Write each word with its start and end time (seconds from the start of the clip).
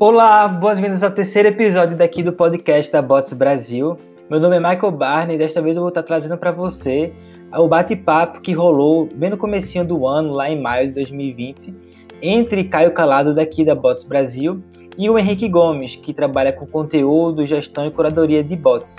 Olá, 0.00 0.46
boas-vindas 0.46 1.02
ao 1.02 1.10
terceiro 1.10 1.48
episódio 1.48 1.96
daqui 1.96 2.22
do 2.22 2.32
podcast 2.32 2.92
da 2.92 3.02
Bots 3.02 3.32
Brasil. 3.32 3.96
Meu 4.30 4.38
nome 4.38 4.54
é 4.54 4.60
Michael 4.60 4.92
Barney 4.92 5.34
e 5.34 5.38
desta 5.40 5.60
vez 5.60 5.76
eu 5.76 5.82
vou 5.82 5.88
estar 5.88 6.04
trazendo 6.04 6.38
para 6.38 6.52
você 6.52 7.12
o 7.52 7.66
bate-papo 7.66 8.40
que 8.40 8.52
rolou 8.52 9.08
bem 9.12 9.28
no 9.28 9.36
comecinho 9.36 9.84
do 9.84 10.06
ano, 10.06 10.34
lá 10.34 10.48
em 10.48 10.62
maio 10.62 10.86
de 10.88 10.94
2020, 10.94 11.74
entre 12.22 12.62
Caio 12.62 12.92
Calado 12.92 13.34
daqui 13.34 13.64
da 13.64 13.74
Bots 13.74 14.04
Brasil 14.04 14.62
e 14.96 15.10
o 15.10 15.18
Henrique 15.18 15.48
Gomes, 15.48 15.96
que 15.96 16.14
trabalha 16.14 16.52
com 16.52 16.64
conteúdo, 16.64 17.44
gestão 17.44 17.84
e 17.84 17.90
curadoria 17.90 18.44
de 18.44 18.54
bots. 18.54 18.98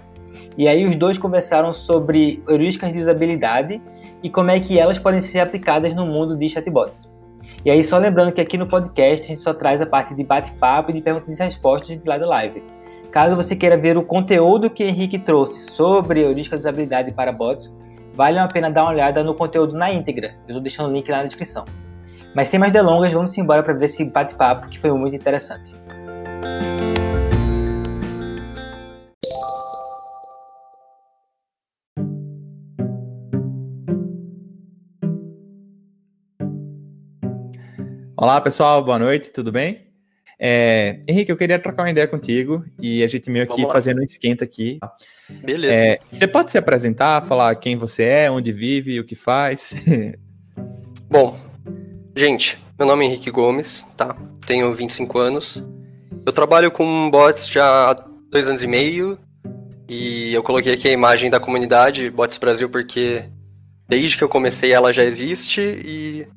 E 0.57 0.67
aí 0.67 0.85
os 0.85 0.97
dois 0.97 1.17
conversaram 1.17 1.71
sobre 1.71 2.43
heurísticas 2.45 2.91
de 2.91 2.99
usabilidade 2.99 3.81
e 4.21 4.29
como 4.29 4.51
é 4.51 4.59
que 4.59 4.77
elas 4.77 4.99
podem 4.99 5.21
ser 5.21 5.39
aplicadas 5.39 5.93
no 5.93 6.05
mundo 6.05 6.35
de 6.35 6.49
chatbots. 6.49 7.18
E 7.63 7.69
aí, 7.69 7.83
só 7.83 7.97
lembrando 7.97 8.31
que 8.31 8.39
aqui 8.39 8.57
no 8.57 8.65
podcast 8.65 9.25
a 9.25 9.29
gente 9.29 9.41
só 9.41 9.53
traz 9.53 9.81
a 9.81 9.85
parte 9.85 10.15
de 10.15 10.23
bate-papo 10.23 10.91
e 10.91 10.93
de 10.93 11.01
perguntas 11.01 11.37
e 11.39 11.43
respostas 11.43 11.99
de 11.99 12.07
lá 12.07 12.17
da 12.17 12.25
live. 12.25 12.63
Caso 13.11 13.35
você 13.35 13.55
queira 13.55 13.75
ver 13.75 13.97
o 13.97 14.03
conteúdo 14.03 14.69
que 14.69 14.83
Henrique 14.83 15.19
trouxe 15.19 15.71
sobre 15.71 16.21
heurística 16.21 16.55
de 16.55 16.61
usabilidade 16.61 17.11
para 17.11 17.31
bots, 17.31 17.75
vale 18.13 18.39
a 18.39 18.47
pena 18.47 18.69
dar 18.69 18.83
uma 18.83 18.91
olhada 18.91 19.23
no 19.23 19.33
conteúdo 19.33 19.75
na 19.75 19.91
íntegra. 19.91 20.35
Eu 20.47 20.49
estou 20.49 20.61
deixando 20.61 20.89
o 20.89 20.93
link 20.93 21.09
lá 21.09 21.17
na 21.17 21.25
descrição. 21.25 21.65
Mas 22.33 22.47
sem 22.47 22.59
mais 22.59 22.71
delongas, 22.71 23.11
vamos 23.11 23.35
embora 23.37 23.63
para 23.63 23.73
ver 23.73 23.85
esse 23.85 24.05
bate-papo 24.05 24.69
que 24.69 24.79
foi 24.79 24.91
muito 24.91 25.15
interessante. 25.15 25.75
Olá, 38.21 38.41
pessoal, 38.41 38.83
boa 38.83 38.99
noite, 38.99 39.31
tudo 39.31 39.49
bem? 39.49 39.87
É, 40.37 40.99
Henrique, 41.07 41.31
eu 41.31 41.37
queria 41.37 41.57
trocar 41.57 41.83
uma 41.83 41.89
ideia 41.89 42.05
contigo 42.05 42.65
e 42.77 43.01
a 43.01 43.07
gente 43.07 43.29
meio 43.29 43.47
que 43.47 43.65
fazendo 43.67 44.01
um 44.01 44.03
esquenta 44.03 44.43
aqui. 44.43 44.77
Beleza. 45.29 45.73
É, 45.73 45.99
você 46.09 46.27
pode 46.27 46.51
se 46.51 46.57
apresentar, 46.57 47.25
falar 47.25 47.55
quem 47.55 47.77
você 47.77 48.03
é, 48.03 48.29
onde 48.29 48.51
vive, 48.51 48.99
o 48.99 49.05
que 49.05 49.15
faz? 49.15 49.73
Bom, 51.09 51.39
gente, 52.13 52.57
meu 52.77 52.85
nome 52.85 53.05
é 53.05 53.07
Henrique 53.07 53.31
Gomes, 53.31 53.87
tá? 53.95 54.17
Tenho 54.45 54.75
25 54.75 55.17
anos. 55.17 55.63
Eu 56.25 56.33
trabalho 56.33 56.69
com 56.71 57.09
bots 57.09 57.47
já 57.47 57.91
há 57.91 57.93
dois 58.29 58.49
anos 58.49 58.61
e 58.61 58.67
meio 58.67 59.17
e 59.87 60.33
eu 60.33 60.43
coloquei 60.43 60.73
aqui 60.73 60.89
a 60.89 60.91
imagem 60.91 61.29
da 61.29 61.39
comunidade 61.39 62.09
Bots 62.09 62.37
Brasil 62.37 62.69
porque 62.69 63.23
desde 63.87 64.17
que 64.17 64.25
eu 64.25 64.29
comecei 64.29 64.73
ela 64.73 64.91
já 64.91 65.05
existe 65.05 65.61
e 65.85 66.27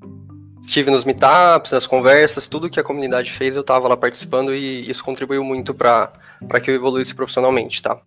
estive 0.62 0.90
nos 0.90 1.04
meetups, 1.04 1.72
nas 1.72 1.86
conversas, 1.86 2.46
tudo 2.46 2.70
que 2.70 2.78
a 2.78 2.84
comunidade 2.84 3.32
fez 3.32 3.56
eu 3.56 3.62
estava 3.62 3.88
lá 3.88 3.96
participando 3.96 4.54
e 4.54 4.88
isso 4.88 5.04
contribuiu 5.04 5.42
muito 5.42 5.74
para 5.74 6.12
que 6.62 6.70
eu 6.70 6.74
evoluísse 6.74 7.14
profissionalmente, 7.14 7.82
tá? 7.82 8.00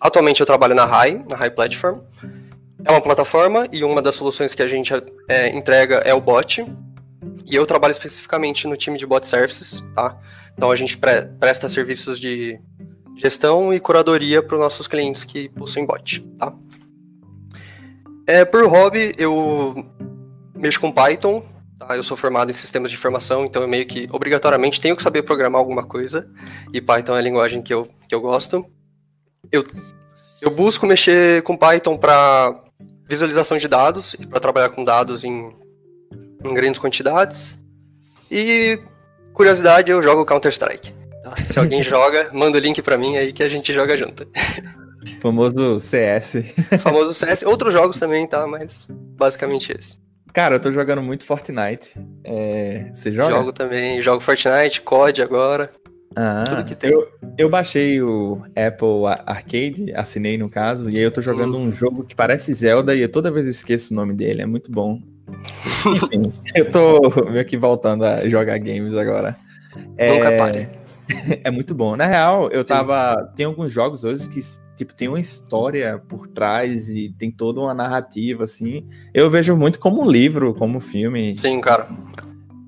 Atualmente 0.00 0.40
eu 0.40 0.46
trabalho 0.46 0.74
na 0.74 0.84
RAI, 0.84 1.24
na 1.28 1.36
RAI 1.36 1.50
Platform. 1.50 2.00
É 2.84 2.90
uma 2.90 3.00
plataforma 3.00 3.66
e 3.72 3.82
uma 3.84 4.02
das 4.02 4.14
soluções 4.14 4.54
que 4.54 4.62
a 4.62 4.68
gente 4.68 4.92
é, 5.28 5.48
entrega 5.48 5.96
é 5.98 6.12
o 6.12 6.20
bot. 6.20 6.66
E 7.46 7.54
eu 7.54 7.64
trabalho 7.64 7.92
especificamente 7.92 8.66
no 8.66 8.76
time 8.76 8.98
de 8.98 9.06
bot 9.06 9.26
services, 9.26 9.82
tá? 9.94 10.18
Então 10.54 10.70
a 10.70 10.76
gente 10.76 10.98
pre 10.98 11.22
presta 11.40 11.68
serviços 11.68 12.18
de 12.18 12.58
gestão 13.16 13.72
e 13.72 13.80
curadoria 13.80 14.42
para 14.42 14.56
os 14.56 14.60
nossos 14.60 14.86
clientes 14.86 15.24
que 15.24 15.48
possuem 15.50 15.86
bot, 15.86 16.20
tá? 16.38 16.52
É, 18.26 18.44
por 18.44 18.66
hobby, 18.66 19.14
eu 19.18 19.84
mexo 20.64 20.80
com 20.80 20.90
Python, 20.90 21.44
tá? 21.78 21.94
Eu 21.94 22.02
sou 22.02 22.16
formado 22.16 22.50
em 22.50 22.54
sistemas 22.54 22.90
de 22.90 22.96
informação, 22.96 23.44
então 23.44 23.60
eu 23.60 23.68
meio 23.68 23.84
que 23.86 24.06
obrigatoriamente 24.10 24.80
tenho 24.80 24.96
que 24.96 25.02
saber 25.02 25.22
programar 25.22 25.58
alguma 25.60 25.84
coisa. 25.84 26.26
E 26.72 26.80
Python 26.80 27.14
é 27.14 27.18
a 27.18 27.22
linguagem 27.22 27.60
que 27.60 27.74
eu, 27.74 27.86
que 28.08 28.14
eu 28.14 28.20
gosto. 28.20 28.64
Eu, 29.52 29.62
eu 30.40 30.50
busco 30.50 30.86
mexer 30.86 31.42
com 31.42 31.54
Python 31.54 31.98
para 31.98 32.62
visualização 33.06 33.58
de 33.58 33.68
dados 33.68 34.14
e 34.18 34.26
para 34.26 34.40
trabalhar 34.40 34.70
com 34.70 34.82
dados 34.82 35.22
em, 35.22 35.54
em 36.42 36.54
grandes 36.54 36.80
quantidades. 36.80 37.58
E 38.30 38.80
curiosidade, 39.34 39.90
eu 39.90 40.02
jogo 40.02 40.24
Counter-Strike. 40.24 40.94
Tá? 41.22 41.36
Se 41.46 41.58
alguém 41.58 41.82
joga, 41.84 42.30
manda 42.32 42.56
o 42.56 42.60
link 42.60 42.80
para 42.80 42.96
mim 42.96 43.18
aí 43.18 43.34
que 43.34 43.42
a 43.42 43.48
gente 43.50 43.70
joga 43.70 43.98
junto. 43.98 44.26
Famoso 45.20 45.78
CS. 45.78 46.36
Famoso 46.80 47.12
CS. 47.12 47.42
Outros 47.42 47.74
jogos 47.74 47.98
também, 47.98 48.26
tá? 48.26 48.46
Mas 48.46 48.86
basicamente 48.88 49.70
esse. 49.78 50.03
Cara, 50.34 50.56
eu 50.56 50.60
tô 50.60 50.72
jogando 50.72 51.00
muito 51.00 51.24
Fortnite. 51.24 51.94
É... 52.24 52.90
Você 52.92 53.12
joga? 53.12 53.36
Jogo 53.36 53.52
também, 53.52 54.02
jogo 54.02 54.20
Fortnite, 54.20 54.82
COD 54.82 55.22
agora. 55.22 55.70
Ah, 56.16 56.44
tudo 56.46 56.64
que 56.64 56.74
tem. 56.74 56.90
Eu, 56.90 57.08
eu 57.38 57.48
baixei 57.48 58.02
o 58.02 58.42
Apple 58.48 59.06
Arcade, 59.26 59.92
assinei 59.94 60.36
no 60.36 60.48
caso, 60.48 60.90
e 60.90 60.96
aí 60.96 61.02
eu 61.02 61.10
tô 61.10 61.22
jogando 61.22 61.56
hum. 61.56 61.68
um 61.68 61.72
jogo 61.72 62.04
que 62.04 62.14
parece 62.16 62.52
Zelda 62.52 62.94
e 62.94 63.02
eu 63.02 63.08
toda 63.08 63.30
vez 63.30 63.46
esqueço 63.46 63.92
o 63.92 63.96
nome 63.96 64.12
dele, 64.12 64.42
é 64.42 64.46
muito 64.46 64.70
bom. 64.70 65.00
Enfim, 65.86 66.32
eu 66.54 66.70
tô 66.70 67.30
meio 67.30 67.44
que 67.44 67.56
voltando 67.56 68.04
a 68.04 68.28
jogar 68.28 68.58
games 68.58 68.96
agora. 68.96 69.36
Nunca 69.76 70.30
é... 70.30 70.36
pare. 70.36 70.68
é 71.44 71.50
muito 71.50 71.74
bom. 71.74 71.96
Na 71.96 72.06
real, 72.06 72.48
eu 72.50 72.62
Sim. 72.62 72.68
tava. 72.68 73.32
Tem 73.36 73.46
alguns 73.46 73.72
jogos 73.72 74.02
hoje 74.02 74.28
que 74.28 74.40
tipo, 74.76 74.94
tem 74.94 75.08
uma 75.08 75.20
história 75.20 75.98
por 76.08 76.26
trás 76.28 76.88
e 76.88 77.14
tem 77.18 77.30
toda 77.30 77.60
uma 77.60 77.74
narrativa, 77.74 78.44
assim. 78.44 78.86
Eu 79.12 79.30
vejo 79.30 79.56
muito 79.56 79.78
como 79.78 80.02
um 80.02 80.10
livro, 80.10 80.54
como 80.54 80.78
um 80.78 80.80
filme. 80.80 81.36
Sim, 81.36 81.60
cara. 81.60 81.88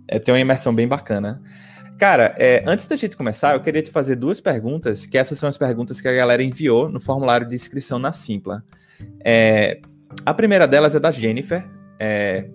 É, 0.08 0.18
tem 0.18 0.32
uma 0.32 0.40
imersão 0.40 0.74
bem 0.74 0.86
bacana. 0.86 1.42
Cara, 1.98 2.34
é, 2.38 2.62
antes 2.66 2.86
da 2.86 2.94
gente 2.94 3.16
começar, 3.16 3.54
eu 3.54 3.60
queria 3.60 3.82
te 3.82 3.90
fazer 3.90 4.16
duas 4.16 4.40
perguntas, 4.40 5.06
que 5.06 5.16
essas 5.16 5.38
são 5.38 5.48
as 5.48 5.56
perguntas 5.56 6.00
que 6.00 6.06
a 6.06 6.12
galera 6.12 6.42
enviou 6.42 6.90
no 6.90 7.00
formulário 7.00 7.48
de 7.48 7.54
inscrição 7.54 7.98
na 7.98 8.12
Simpla. 8.12 8.62
É, 9.24 9.80
a 10.24 10.34
primeira 10.34 10.68
delas 10.68 10.94
é 10.94 11.00
da 11.00 11.10
Jennifer. 11.10 11.66
É, 11.98 12.48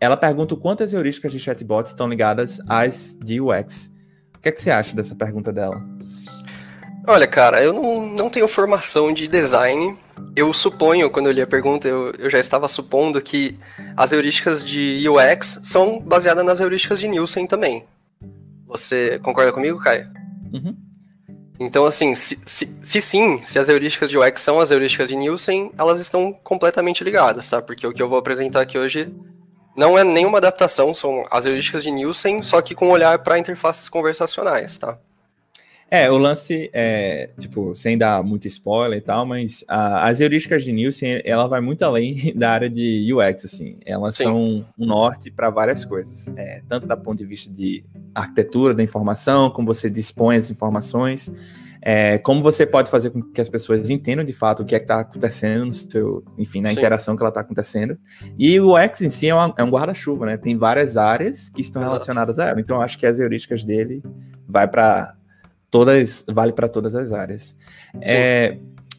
ela 0.00 0.16
pergunta 0.16 0.54
quantas 0.54 0.92
heurísticas 0.92 1.32
de 1.32 1.40
chatbots 1.40 1.90
estão 1.90 2.08
ligadas 2.08 2.60
às 2.68 3.16
de 3.24 3.40
UX. 3.40 3.90
O 4.36 4.40
que, 4.40 4.50
é 4.50 4.52
que 4.52 4.60
você 4.60 4.70
acha 4.70 4.94
dessa 4.94 5.14
pergunta 5.14 5.52
dela? 5.52 5.82
Olha, 7.10 7.26
cara, 7.26 7.64
eu 7.64 7.72
não, 7.72 8.06
não 8.06 8.28
tenho 8.28 8.46
formação 8.46 9.14
de 9.14 9.26
design. 9.26 9.96
Eu 10.36 10.52
suponho, 10.52 11.08
quando 11.08 11.24
eu 11.24 11.32
li 11.32 11.40
a 11.40 11.46
pergunta, 11.46 11.88
eu, 11.88 12.12
eu 12.18 12.28
já 12.28 12.38
estava 12.38 12.68
supondo 12.68 13.18
que 13.22 13.58
as 13.96 14.12
heurísticas 14.12 14.62
de 14.62 15.08
UX 15.08 15.58
são 15.62 15.98
baseadas 16.00 16.44
nas 16.44 16.60
heurísticas 16.60 17.00
de 17.00 17.08
Nielsen 17.08 17.46
também. 17.46 17.86
Você 18.66 19.18
concorda 19.22 19.50
comigo, 19.54 19.78
Caio? 19.78 20.06
Uhum. 20.52 20.76
Então, 21.58 21.86
assim, 21.86 22.14
se, 22.14 22.38
se, 22.44 22.76
se, 22.82 23.00
sim, 23.00 23.42
se 23.42 23.58
as 23.58 23.70
heurísticas 23.70 24.10
de 24.10 24.18
UX 24.18 24.42
são 24.42 24.60
as 24.60 24.70
heurísticas 24.70 25.08
de 25.08 25.16
Nielsen, 25.16 25.72
elas 25.78 26.00
estão 26.00 26.30
completamente 26.30 27.02
ligadas, 27.02 27.48
tá? 27.48 27.62
Porque 27.62 27.86
o 27.86 27.92
que 27.94 28.02
eu 28.02 28.08
vou 28.10 28.18
apresentar 28.18 28.60
aqui 28.60 28.76
hoje 28.76 29.10
não 29.74 29.98
é 29.98 30.04
nenhuma 30.04 30.36
adaptação, 30.36 30.92
são 30.92 31.24
as 31.30 31.46
heurísticas 31.46 31.82
de 31.82 31.90
Nielsen, 31.90 32.42
só 32.42 32.60
que 32.60 32.74
com 32.74 32.90
olhar 32.90 33.18
para 33.20 33.38
interfaces 33.38 33.88
conversacionais, 33.88 34.76
tá? 34.76 34.98
É, 35.90 36.10
o 36.10 36.18
lance 36.18 36.68
é, 36.72 37.30
tipo, 37.38 37.74
sem 37.74 37.96
dar 37.96 38.22
muito 38.22 38.46
spoiler 38.46 38.98
e 38.98 39.00
tal, 39.00 39.24
mas 39.24 39.64
a, 39.66 40.06
as 40.06 40.20
heurísticas 40.20 40.62
de 40.62 40.70
Nielsen, 40.70 41.22
ela 41.24 41.46
vai 41.46 41.62
muito 41.62 41.82
além 41.82 42.32
da 42.36 42.50
área 42.50 42.68
de 42.68 43.10
UX, 43.12 43.46
assim. 43.46 43.78
Elas 43.86 44.16
Sim. 44.16 44.24
são 44.24 44.66
um 44.78 44.86
norte 44.86 45.30
para 45.30 45.48
várias 45.48 45.84
coisas, 45.84 46.32
é, 46.36 46.62
tanto 46.68 46.86
da 46.86 46.96
ponto 46.96 47.18
de 47.18 47.24
vista 47.24 47.50
de 47.50 47.82
arquitetura 48.14 48.74
da 48.74 48.82
informação, 48.82 49.50
como 49.50 49.66
você 49.66 49.88
dispõe 49.88 50.36
as 50.36 50.50
informações, 50.50 51.32
é, 51.80 52.18
como 52.18 52.42
você 52.42 52.66
pode 52.66 52.90
fazer 52.90 53.08
com 53.08 53.22
que 53.22 53.40
as 53.40 53.48
pessoas 53.48 53.88
entendam 53.88 54.24
de 54.24 54.32
fato 54.32 54.62
o 54.62 54.66
que 54.66 54.74
é 54.74 54.78
que 54.78 54.84
está 54.84 55.00
acontecendo 55.00 55.66
no 55.66 55.72
seu, 55.72 56.22
enfim, 56.36 56.60
na 56.60 56.68
Sim. 56.68 56.74
interação 56.74 57.16
que 57.16 57.22
ela 57.22 57.30
está 57.30 57.40
acontecendo. 57.40 57.96
E 58.38 58.60
o 58.60 58.76
UX 58.76 59.00
em 59.00 59.08
si 59.08 59.28
é, 59.28 59.34
uma, 59.34 59.54
é 59.56 59.64
um 59.64 59.70
guarda-chuva, 59.70 60.26
né? 60.26 60.36
Tem 60.36 60.54
várias 60.54 60.98
áreas 60.98 61.48
que 61.48 61.62
estão 61.62 61.80
Exato. 61.80 61.94
relacionadas 61.94 62.38
a 62.38 62.48
ela. 62.48 62.60
Então, 62.60 62.82
acho 62.82 62.98
que 62.98 63.06
as 63.06 63.18
heurísticas 63.18 63.64
dele 63.64 64.02
vai 64.46 64.66
para 64.66 65.17
todas 65.70 66.24
vale 66.28 66.52
para 66.52 66.68
todas 66.68 66.94
as 66.94 67.12
áreas. 67.12 67.54
É, 68.00 68.58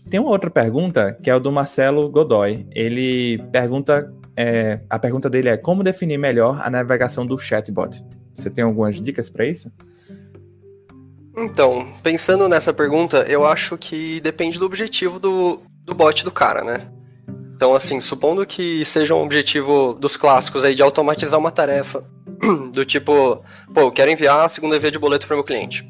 tem 0.10 0.20
uma 0.20 0.30
outra 0.30 0.50
pergunta 0.50 1.18
que 1.22 1.30
é 1.30 1.36
o 1.36 1.40
do 1.40 1.52
Marcelo 1.52 2.10
Godoy. 2.10 2.68
Ele 2.72 3.38
pergunta, 3.52 4.14
é, 4.36 4.80
a 4.90 4.98
pergunta 4.98 5.30
dele 5.30 5.50
é 5.50 5.58
como 5.58 5.84
definir 5.84 6.18
melhor 6.18 6.62
a 6.64 6.70
navegação 6.70 7.26
do 7.26 7.38
chatbot. 7.38 8.04
Você 8.34 8.50
tem 8.50 8.64
algumas 8.64 9.02
dicas 9.02 9.30
para 9.30 9.46
isso? 9.46 9.72
Então, 11.38 11.88
pensando 12.04 12.50
nessa 12.50 12.74
pergunta, 12.74 13.26
eu 13.28 13.46
acho 13.46 13.78
que 13.78 14.20
depende 14.22 14.60
do 14.60 14.66
objetivo 14.66 15.20
do, 15.20 15.62
do 15.86 15.94
bot 15.94 16.24
do 16.24 16.32
cara, 16.32 16.64
né? 16.64 16.88
Então, 17.56 17.74
assim, 17.74 18.00
supondo 18.02 18.46
que 18.46 18.84
seja 18.86 19.14
um 19.14 19.24
objetivo 19.24 19.94
dos 19.94 20.16
clássicos 20.18 20.64
aí 20.64 20.74
de 20.74 20.82
automatizar 20.82 21.40
uma 21.40 21.52
tarefa, 21.52 22.04
do 22.74 22.86
tipo, 22.86 23.44
pô, 23.74 23.82
eu 23.82 23.92
quero 23.92 24.10
enviar 24.12 24.46
a 24.46 24.50
segunda 24.50 24.80
via 24.80 24.92
de 24.92 24.98
boleto 24.98 25.28
para 25.28 25.36
meu 25.36 25.44
cliente. 25.44 25.90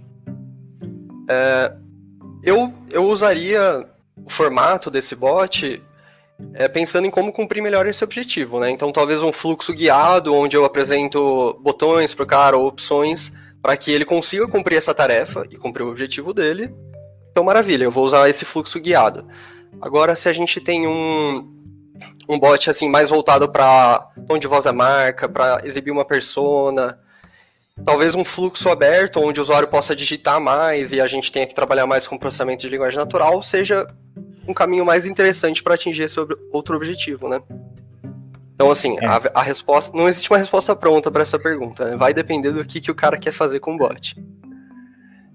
É, 1.29 1.73
eu, 2.43 2.73
eu 2.89 3.03
usaria 3.03 3.85
o 4.15 4.29
formato 4.29 4.89
desse 4.89 5.15
bot 5.15 5.81
é, 6.53 6.67
pensando 6.67 7.05
em 7.05 7.11
como 7.11 7.31
cumprir 7.31 7.61
melhor 7.61 7.85
esse 7.85 8.03
objetivo, 8.03 8.59
né? 8.59 8.69
Então, 8.69 8.91
talvez 8.91 9.21
um 9.21 9.31
fluxo 9.31 9.73
guiado, 9.73 10.33
onde 10.33 10.55
eu 10.55 10.65
apresento 10.65 11.59
botões 11.61 12.13
para 12.13 12.23
o 12.23 12.27
cara 12.27 12.57
ou 12.57 12.67
opções 12.67 13.31
para 13.61 13.75
que 13.75 13.91
ele 13.91 14.05
consiga 14.05 14.47
cumprir 14.47 14.77
essa 14.77 14.93
tarefa 14.93 15.45
e 15.51 15.57
cumprir 15.57 15.83
o 15.83 15.89
objetivo 15.89 16.33
dele. 16.33 16.73
Então, 17.31 17.43
maravilha, 17.43 17.83
eu 17.83 17.91
vou 17.91 18.05
usar 18.05 18.29
esse 18.29 18.45
fluxo 18.45 18.79
guiado. 18.79 19.27
Agora, 19.81 20.15
se 20.15 20.29
a 20.29 20.33
gente 20.33 20.59
tem 20.61 20.87
um, 20.87 21.47
um 22.27 22.39
bot 22.39 22.69
assim 22.69 22.89
mais 22.89 23.09
voltado 23.09 23.49
para 23.49 24.09
tom 24.27 24.37
de 24.37 24.47
voz 24.47 24.63
da 24.63 24.73
marca, 24.73 25.27
para 25.27 25.61
exibir 25.65 25.91
uma 25.91 26.05
persona, 26.05 26.97
talvez 27.85 28.15
um 28.15 28.23
fluxo 28.23 28.69
aberto 28.69 29.19
onde 29.19 29.39
o 29.39 29.43
usuário 29.43 29.67
possa 29.67 29.95
digitar 29.95 30.39
mais 30.39 30.93
e 30.93 31.01
a 31.01 31.07
gente 31.07 31.31
tenha 31.31 31.47
que 31.47 31.55
trabalhar 31.55 31.87
mais 31.87 32.07
com 32.07 32.17
processamento 32.17 32.61
de 32.61 32.69
linguagem 32.69 32.97
natural, 32.97 33.41
seja 33.41 33.87
um 34.47 34.53
caminho 34.53 34.85
mais 34.85 35.05
interessante 35.05 35.61
para 35.61 35.75
atingir 35.75 36.03
esse 36.03 36.19
outro 36.51 36.75
objetivo, 36.75 37.29
né? 37.29 37.41
Então, 38.55 38.69
assim, 38.71 38.97
é. 38.99 39.05
a, 39.05 39.21
a, 39.35 39.41
resposta. 39.41 39.95
Não 39.95 40.09
existe 40.09 40.29
uma 40.29 40.37
resposta 40.37 40.75
pronta 40.75 41.09
para 41.09 41.21
essa 41.21 41.39
pergunta. 41.39 41.85
Né? 41.85 41.95
Vai 41.95 42.13
depender 42.13 42.51
do 42.51 42.65
que, 42.65 42.81
que 42.81 42.91
o 42.91 42.95
cara 42.95 43.17
quer 43.17 43.31
fazer 43.31 43.61
com 43.61 43.75
o 43.75 43.77
bot. 43.77 44.21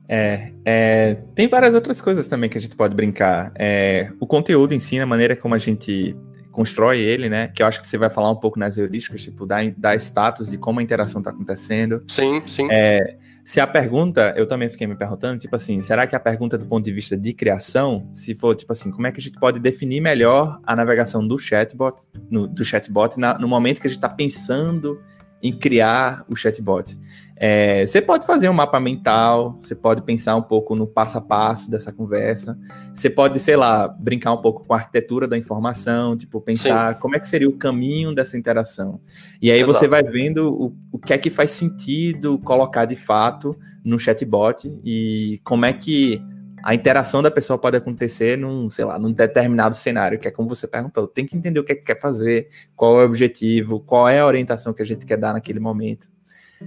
É, 0.06 0.52
é, 0.62 1.16
tem 1.34 1.48
várias 1.48 1.74
outras 1.74 2.02
coisas 2.02 2.28
também 2.28 2.50
que 2.50 2.58
a 2.58 2.60
gente 2.60 2.76
pode 2.76 2.94
brincar. 2.94 3.50
É, 3.54 4.10
o 4.20 4.26
conteúdo 4.26 4.74
em 4.74 4.78
si, 4.78 4.98
a 4.98 5.06
maneira 5.06 5.34
como 5.34 5.54
a 5.54 5.58
gente 5.58 6.14
constrói 6.54 7.00
ele, 7.00 7.28
né? 7.28 7.48
Que 7.48 7.62
eu 7.62 7.66
acho 7.66 7.80
que 7.80 7.86
você 7.86 7.98
vai 7.98 8.08
falar 8.08 8.30
um 8.30 8.36
pouco 8.36 8.58
nas 8.58 8.78
heurísticas, 8.78 9.22
tipo, 9.22 9.44
dar, 9.44 9.68
dar 9.76 9.96
status 9.96 10.50
de 10.50 10.56
como 10.56 10.80
a 10.80 10.82
interação 10.82 11.20
está 11.20 11.30
acontecendo. 11.30 12.02
Sim, 12.08 12.40
sim. 12.46 12.68
É, 12.70 13.16
se 13.44 13.60
a 13.60 13.66
pergunta, 13.66 14.32
eu 14.36 14.46
também 14.46 14.70
fiquei 14.70 14.86
me 14.86 14.96
perguntando, 14.96 15.38
tipo 15.38 15.54
assim, 15.54 15.80
será 15.80 16.06
que 16.06 16.16
a 16.16 16.20
pergunta 16.20 16.56
do 16.56 16.64
ponto 16.64 16.84
de 16.84 16.92
vista 16.92 17.16
de 17.16 17.34
criação, 17.34 18.08
se 18.14 18.34
for, 18.34 18.54
tipo 18.54 18.72
assim, 18.72 18.90
como 18.90 19.06
é 19.06 19.12
que 19.12 19.20
a 19.20 19.22
gente 19.22 19.38
pode 19.38 19.58
definir 19.58 20.00
melhor 20.00 20.58
a 20.64 20.74
navegação 20.74 21.26
do 21.26 21.36
chatbot, 21.36 22.02
no, 22.30 22.46
do 22.46 22.64
chatbot 22.64 23.18
na, 23.18 23.38
no 23.38 23.46
momento 23.46 23.80
que 23.80 23.86
a 23.86 23.90
gente 23.90 23.98
está 23.98 24.08
pensando 24.08 24.98
em 25.44 25.52
criar 25.52 26.24
o 26.26 26.34
chatbot? 26.34 26.98
É, 27.36 27.84
você 27.84 28.00
pode 28.00 28.26
fazer 28.26 28.48
um 28.48 28.52
mapa 28.54 28.80
mental, 28.80 29.58
você 29.60 29.74
pode 29.74 30.00
pensar 30.02 30.36
um 30.36 30.42
pouco 30.42 30.74
no 30.74 30.86
passo 30.86 31.18
a 31.18 31.20
passo 31.20 31.70
dessa 31.70 31.92
conversa, 31.92 32.56
você 32.94 33.10
pode, 33.10 33.38
sei 33.40 33.56
lá, 33.56 33.86
brincar 33.86 34.32
um 34.32 34.38
pouco 34.38 34.66
com 34.66 34.72
a 34.72 34.76
arquitetura 34.78 35.28
da 35.28 35.36
informação, 35.36 36.16
tipo, 36.16 36.40
pensar 36.40 36.94
Sim. 36.94 37.00
como 37.00 37.14
é 37.16 37.20
que 37.20 37.28
seria 37.28 37.48
o 37.48 37.52
caminho 37.52 38.14
dessa 38.14 38.38
interação. 38.38 39.00
E 39.42 39.50
aí 39.50 39.60
Exato. 39.60 39.78
você 39.78 39.86
vai 39.86 40.02
vendo 40.02 40.50
o, 40.50 40.76
o 40.92 40.98
que 40.98 41.12
é 41.12 41.18
que 41.18 41.28
faz 41.28 41.50
sentido 41.50 42.38
colocar 42.38 42.86
de 42.86 42.96
fato 42.96 43.54
no 43.84 43.98
chatbot 43.98 44.72
e 44.82 45.40
como 45.44 45.66
é 45.66 45.72
que 45.72 46.22
a 46.66 46.74
interação 46.74 47.22
da 47.22 47.30
pessoa 47.30 47.58
pode 47.58 47.76
acontecer 47.76 48.38
num, 48.38 48.70
sei 48.70 48.86
lá, 48.86 48.98
num 48.98 49.12
determinado 49.12 49.74
cenário, 49.74 50.18
que 50.18 50.26
é 50.26 50.30
como 50.30 50.48
você 50.48 50.66
perguntou. 50.66 51.06
Tem 51.06 51.26
que 51.26 51.36
entender 51.36 51.60
o 51.60 51.64
que 51.64 51.72
é 51.72 51.74
que 51.74 51.84
quer 51.84 52.00
fazer, 52.00 52.48
qual 52.74 52.98
é 52.98 53.02
o 53.02 53.06
objetivo, 53.06 53.80
qual 53.80 54.08
é 54.08 54.20
a 54.20 54.26
orientação 54.26 54.72
que 54.72 54.80
a 54.80 54.84
gente 54.86 55.04
quer 55.04 55.18
dar 55.18 55.34
naquele 55.34 55.60
momento. 55.60 56.08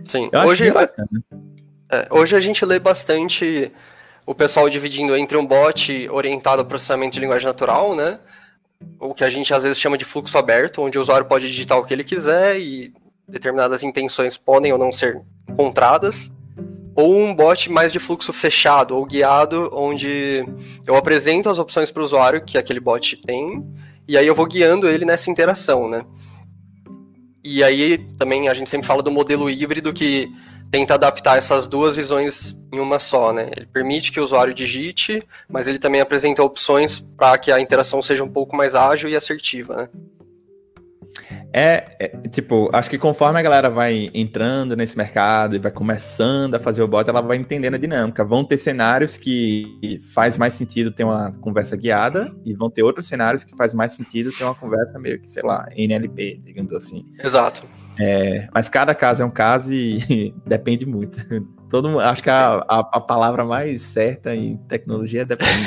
Sim, 0.05 0.29
hoje, 0.45 0.69
a, 0.69 0.83
é, 1.91 2.07
hoje 2.11 2.35
a 2.35 2.39
gente 2.39 2.63
lê 2.63 2.77
bastante 2.77 3.71
o 4.23 4.35
pessoal 4.35 4.69
dividindo 4.69 5.17
entre 5.17 5.35
um 5.35 5.43
bot 5.43 6.07
orientado 6.11 6.61
ao 6.61 6.67
processamento 6.67 7.15
de 7.15 7.19
linguagem 7.19 7.47
natural, 7.47 7.95
né? 7.95 8.19
O 8.99 9.15
que 9.15 9.23
a 9.23 9.29
gente 9.31 9.51
às 9.51 9.63
vezes 9.63 9.79
chama 9.79 9.97
de 9.97 10.05
fluxo 10.05 10.37
aberto, 10.37 10.83
onde 10.83 10.99
o 10.99 11.01
usuário 11.01 11.25
pode 11.25 11.47
digitar 11.47 11.75
o 11.75 11.83
que 11.83 11.91
ele 11.91 12.03
quiser 12.03 12.59
e 12.59 12.93
determinadas 13.27 13.81
intenções 13.81 14.37
podem 14.37 14.71
ou 14.71 14.77
não 14.77 14.93
ser 14.93 15.19
encontradas. 15.49 16.31
Ou 16.97 17.15
um 17.15 17.31
bot 17.31 17.71
mais 17.71 17.93
de 17.93 17.99
fluxo 17.99 18.33
fechado 18.33 18.97
ou 18.97 19.05
guiado, 19.05 19.69
onde 19.71 20.43
eu 20.85 20.95
apresento 20.95 21.47
as 21.47 21.59
opções 21.59 21.91
para 21.91 22.01
o 22.01 22.03
usuário 22.03 22.43
que 22.43 22.57
aquele 22.57 22.79
bot 22.79 23.15
tem, 23.17 23.63
e 24.07 24.17
aí 24.17 24.25
eu 24.25 24.33
vou 24.33 24.47
guiando 24.47 24.89
ele 24.89 25.05
nessa 25.05 25.29
interação, 25.29 25.87
né? 25.87 26.03
E 27.43 27.63
aí 27.63 27.99
também 28.17 28.49
a 28.49 28.53
gente 28.55 28.67
sempre 28.67 28.87
fala 28.87 29.03
do 29.03 29.11
modelo 29.11 29.47
híbrido 29.47 29.93
que 29.93 30.27
tenta 30.71 30.95
adaptar 30.95 31.37
essas 31.37 31.67
duas 31.67 31.95
visões 31.95 32.59
em 32.73 32.79
uma 32.79 32.97
só, 32.97 33.31
né? 33.31 33.51
Ele 33.55 33.67
permite 33.67 34.11
que 34.11 34.19
o 34.19 34.23
usuário 34.23 34.53
digite, 34.53 35.21
mas 35.47 35.67
ele 35.67 35.77
também 35.77 36.01
apresenta 36.01 36.43
opções 36.43 36.99
para 36.99 37.37
que 37.37 37.51
a 37.51 37.59
interação 37.59 38.01
seja 38.01 38.23
um 38.23 38.29
pouco 38.29 38.55
mais 38.55 38.73
ágil 38.73 39.07
e 39.07 39.15
assertiva, 39.15 39.75
né? 39.75 39.89
É, 41.53 41.95
é, 41.99 42.07
tipo, 42.29 42.69
acho 42.73 42.89
que 42.89 42.97
conforme 42.97 43.39
a 43.39 43.41
galera 43.41 43.69
vai 43.69 44.09
entrando 44.13 44.75
nesse 44.75 44.97
mercado 44.97 45.55
e 45.55 45.59
vai 45.59 45.71
começando 45.71 46.55
a 46.55 46.59
fazer 46.59 46.81
o 46.81 46.87
bot, 46.87 47.09
ela 47.09 47.21
vai 47.21 47.37
entendendo 47.37 47.75
a 47.75 47.77
dinâmica. 47.77 48.23
Vão 48.23 48.43
ter 48.43 48.57
cenários 48.57 49.17
que 49.17 49.99
faz 50.13 50.37
mais 50.37 50.53
sentido 50.53 50.91
ter 50.91 51.03
uma 51.03 51.31
conversa 51.39 51.75
guiada 51.75 52.33
e 52.45 52.53
vão 52.53 52.69
ter 52.69 52.83
outros 52.83 53.07
cenários 53.07 53.43
que 53.43 53.55
faz 53.55 53.73
mais 53.73 53.93
sentido 53.93 54.31
ter 54.31 54.43
uma 54.43 54.55
conversa 54.55 54.99
meio 54.99 55.19
que, 55.19 55.29
sei 55.29 55.43
lá, 55.43 55.67
NLP, 55.75 56.41
digamos 56.43 56.73
assim. 56.73 57.05
Exato. 57.23 57.63
É, 57.99 58.47
mas 58.53 58.69
cada 58.69 58.93
caso 58.93 59.23
é 59.23 59.25
um 59.25 59.31
caso 59.31 59.73
e 59.73 60.33
depende 60.45 60.85
muito. 60.85 61.17
Todo, 61.69 61.99
acho 61.99 62.23
que 62.23 62.29
a, 62.29 62.63
a, 62.67 62.79
a 62.79 63.01
palavra 63.01 63.43
mais 63.43 63.81
certa 63.81 64.35
em 64.35 64.57
tecnologia 64.57 65.23
é 65.23 65.25
depende. 65.25 65.65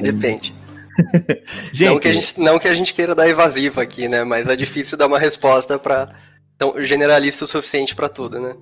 depende. 0.00 0.61
gente, 1.72 1.90
não, 1.90 1.98
que 1.98 2.08
a 2.08 2.12
gente, 2.12 2.40
não 2.40 2.58
que 2.58 2.68
a 2.68 2.74
gente 2.74 2.94
queira 2.94 3.14
dar 3.14 3.28
evasiva 3.28 3.82
aqui, 3.82 4.08
né? 4.08 4.24
Mas 4.24 4.48
é 4.48 4.56
difícil 4.56 4.96
dar 4.98 5.06
uma 5.06 5.18
resposta 5.18 5.78
para 5.78 6.08
tão 6.58 6.82
generalista 6.84 7.44
o 7.44 7.48
suficiente 7.48 7.94
para 7.94 8.08
tudo, 8.08 8.40
né? 8.40 8.54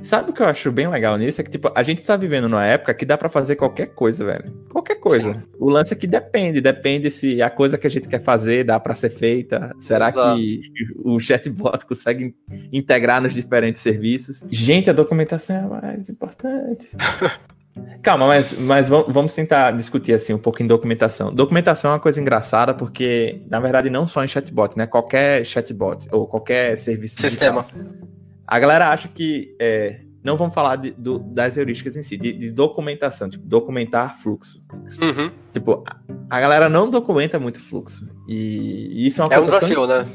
Sabe 0.00 0.30
o 0.30 0.32
que 0.32 0.40
eu 0.40 0.46
acho 0.46 0.70
bem 0.70 0.88
legal 0.88 1.16
nisso? 1.16 1.40
É 1.40 1.44
que, 1.44 1.50
tipo, 1.50 1.72
a 1.74 1.82
gente 1.82 2.02
tá 2.02 2.16
vivendo 2.16 2.48
numa 2.48 2.64
época 2.64 2.94
que 2.94 3.04
dá 3.04 3.18
para 3.18 3.28
fazer 3.28 3.56
qualquer 3.56 3.86
coisa, 3.86 4.24
velho. 4.24 4.44
Qualquer 4.70 4.94
coisa. 4.94 5.34
Sim. 5.34 5.42
O 5.58 5.68
lance 5.68 5.92
é 5.92 5.96
que 5.96 6.06
depende. 6.06 6.60
Depende 6.60 7.10
se 7.10 7.42
a 7.42 7.50
coisa 7.50 7.76
que 7.76 7.86
a 7.86 7.90
gente 7.90 8.08
quer 8.08 8.22
fazer 8.22 8.62
dá 8.62 8.78
para 8.78 8.94
ser 8.94 9.10
feita. 9.10 9.74
Será 9.80 10.08
Exato. 10.08 10.36
que 10.36 10.60
o 11.04 11.18
chatbot 11.18 11.84
consegue 11.84 12.32
integrar 12.72 13.20
nos 13.20 13.34
diferentes 13.34 13.82
serviços? 13.82 14.44
Gente, 14.48 14.88
a 14.88 14.92
documentação 14.92 15.56
é 15.56 15.60
a 15.60 15.68
mais 15.68 16.08
importante. 16.08 16.88
Calma, 18.02 18.26
mas, 18.26 18.58
mas 18.58 18.88
vamos 18.88 19.34
tentar 19.34 19.72
discutir 19.72 20.14
assim 20.14 20.32
um 20.32 20.38
pouco 20.38 20.62
em 20.62 20.66
documentação. 20.66 21.32
Documentação 21.32 21.90
é 21.90 21.94
uma 21.94 22.00
coisa 22.00 22.20
engraçada 22.20 22.72
porque, 22.72 23.42
na 23.50 23.60
verdade, 23.60 23.90
não 23.90 24.06
só 24.06 24.22
em 24.24 24.28
chatbot, 24.28 24.76
né? 24.76 24.86
Qualquer 24.86 25.44
chatbot 25.44 26.06
ou 26.12 26.26
qualquer 26.26 26.76
serviço. 26.76 27.20
Sistema. 27.20 27.62
Digital, 27.62 28.08
a 28.46 28.58
galera 28.58 28.88
acha 28.88 29.08
que. 29.08 29.54
É, 29.60 30.00
não 30.22 30.36
vamos 30.36 30.54
falar 30.54 30.76
de, 30.76 30.90
do, 30.92 31.18
das 31.18 31.56
heurísticas 31.56 31.96
em 31.96 32.02
si, 32.02 32.16
de, 32.16 32.32
de, 32.32 32.50
documentação, 32.50 33.28
tipo, 33.28 33.46
documentar 33.46 34.18
fluxo. 34.20 34.62
Uhum. 35.00 35.30
Tipo, 35.52 35.84
a, 36.28 36.40
galera 36.40 36.68
não 36.68 36.90
documenta 36.90 37.38
muito 37.38 37.60
fluxo. 37.60 38.08
E, 38.26 38.88
e 38.92 39.06
isso 39.06 39.22
é 39.22 39.24
uma 39.24 39.32
é 39.32 39.38
coisa. 39.38 39.54
É 39.54 39.56
um 39.56 39.60
desafio, 39.60 39.86
tão, 39.86 39.98
né? 39.98 40.06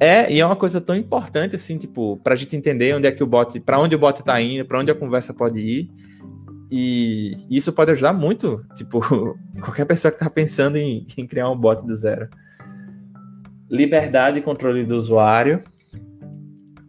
É, 0.00 0.32
e 0.32 0.40
é 0.40 0.46
uma 0.46 0.56
coisa 0.56 0.80
tão 0.80 0.96
importante, 0.96 1.54
assim, 1.54 1.78
tipo, 1.78 2.18
pra 2.18 2.34
gente 2.34 2.56
entender 2.56 2.94
onde 2.94 3.06
é 3.06 3.12
que 3.12 3.22
o 3.22 3.26
bot, 3.26 3.58
para 3.60 3.78
onde 3.78 3.94
o 3.94 3.98
bot 3.98 4.22
tá 4.22 4.40
indo, 4.40 4.64
para 4.64 4.78
onde 4.78 4.90
a 4.90 4.94
conversa 4.94 5.32
pode 5.32 5.60
ir. 5.60 5.90
E 6.70 7.36
isso 7.48 7.72
pode 7.72 7.92
ajudar 7.92 8.12
muito, 8.12 8.64
tipo, 8.74 9.00
qualquer 9.60 9.84
pessoa 9.84 10.10
que 10.10 10.16
está 10.16 10.28
pensando 10.28 10.76
em, 10.76 11.06
em, 11.16 11.26
criar 11.26 11.50
um 11.50 11.56
bot 11.56 11.84
do 11.86 11.96
zero. 11.96 12.28
Liberdade 13.70 14.38
e 14.38 14.42
controle 14.42 14.84
do 14.84 14.96
usuário, 14.96 15.62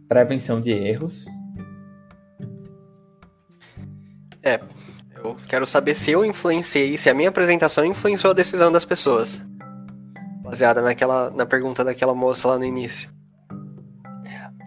prevenção 0.08 0.60
de 0.60 0.70
erros. 0.70 1.26
É, 4.42 4.60
eu 5.16 5.36
quero 5.46 5.66
saber 5.66 5.94
se 5.94 6.10
eu 6.10 6.24
influenciei, 6.24 6.96
se 6.96 7.10
a 7.10 7.14
minha 7.14 7.28
apresentação 7.28 7.84
influenciou 7.84 8.30
a 8.30 8.34
decisão 8.34 8.72
das 8.72 8.84
pessoas. 8.84 9.40
Baseada 10.42 10.80
naquela, 10.80 11.30
na 11.30 11.44
pergunta 11.44 11.84
daquela 11.84 12.14
moça 12.14 12.48
lá 12.48 12.58
no 12.58 12.64
início. 12.64 13.10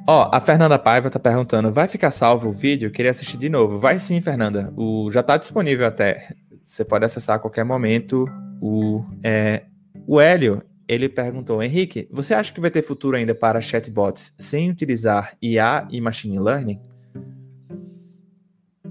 Ó, 0.08 0.30
a 0.34 0.42
Fernanda 0.42 0.80
Paiva 0.80 1.10
tá 1.10 1.20
perguntando, 1.20 1.72
vai 1.72 1.88
ficar 1.88 2.12
salvo 2.12 2.50
o 2.50 2.54
vídeo? 2.54 2.92
Queria 2.92 3.12
assistir 3.12 3.38
de 3.38 3.50
novo. 3.50 3.80
Vai 3.80 4.00
sim, 4.00 4.20
Fernanda. 4.20 4.74
O, 4.76 5.10
já 5.12 5.22
tá 5.22 5.38
disponível 5.38 5.86
até. 5.86 6.34
Você 6.64 6.84
pode 6.84 7.06
acessar 7.06 7.36
a 7.36 7.40
qualquer 7.40 7.64
momento. 7.64 8.26
O, 8.60 9.06
é, 9.24 9.64
o 10.08 10.20
Hélio, 10.20 10.62
ele 10.88 11.08
perguntou, 11.08 11.62
Henrique, 11.62 12.08
você 12.12 12.34
acha 12.34 12.52
que 12.52 12.60
vai 12.60 12.72
ter 12.72 12.82
futuro 12.82 13.16
ainda 13.16 13.36
para 13.36 13.62
chatbots 13.62 14.34
sem 14.40 14.70
utilizar 14.70 15.34
IA 15.42 15.88
e 15.92 16.02
machine 16.02 16.40
learning? 16.40 16.80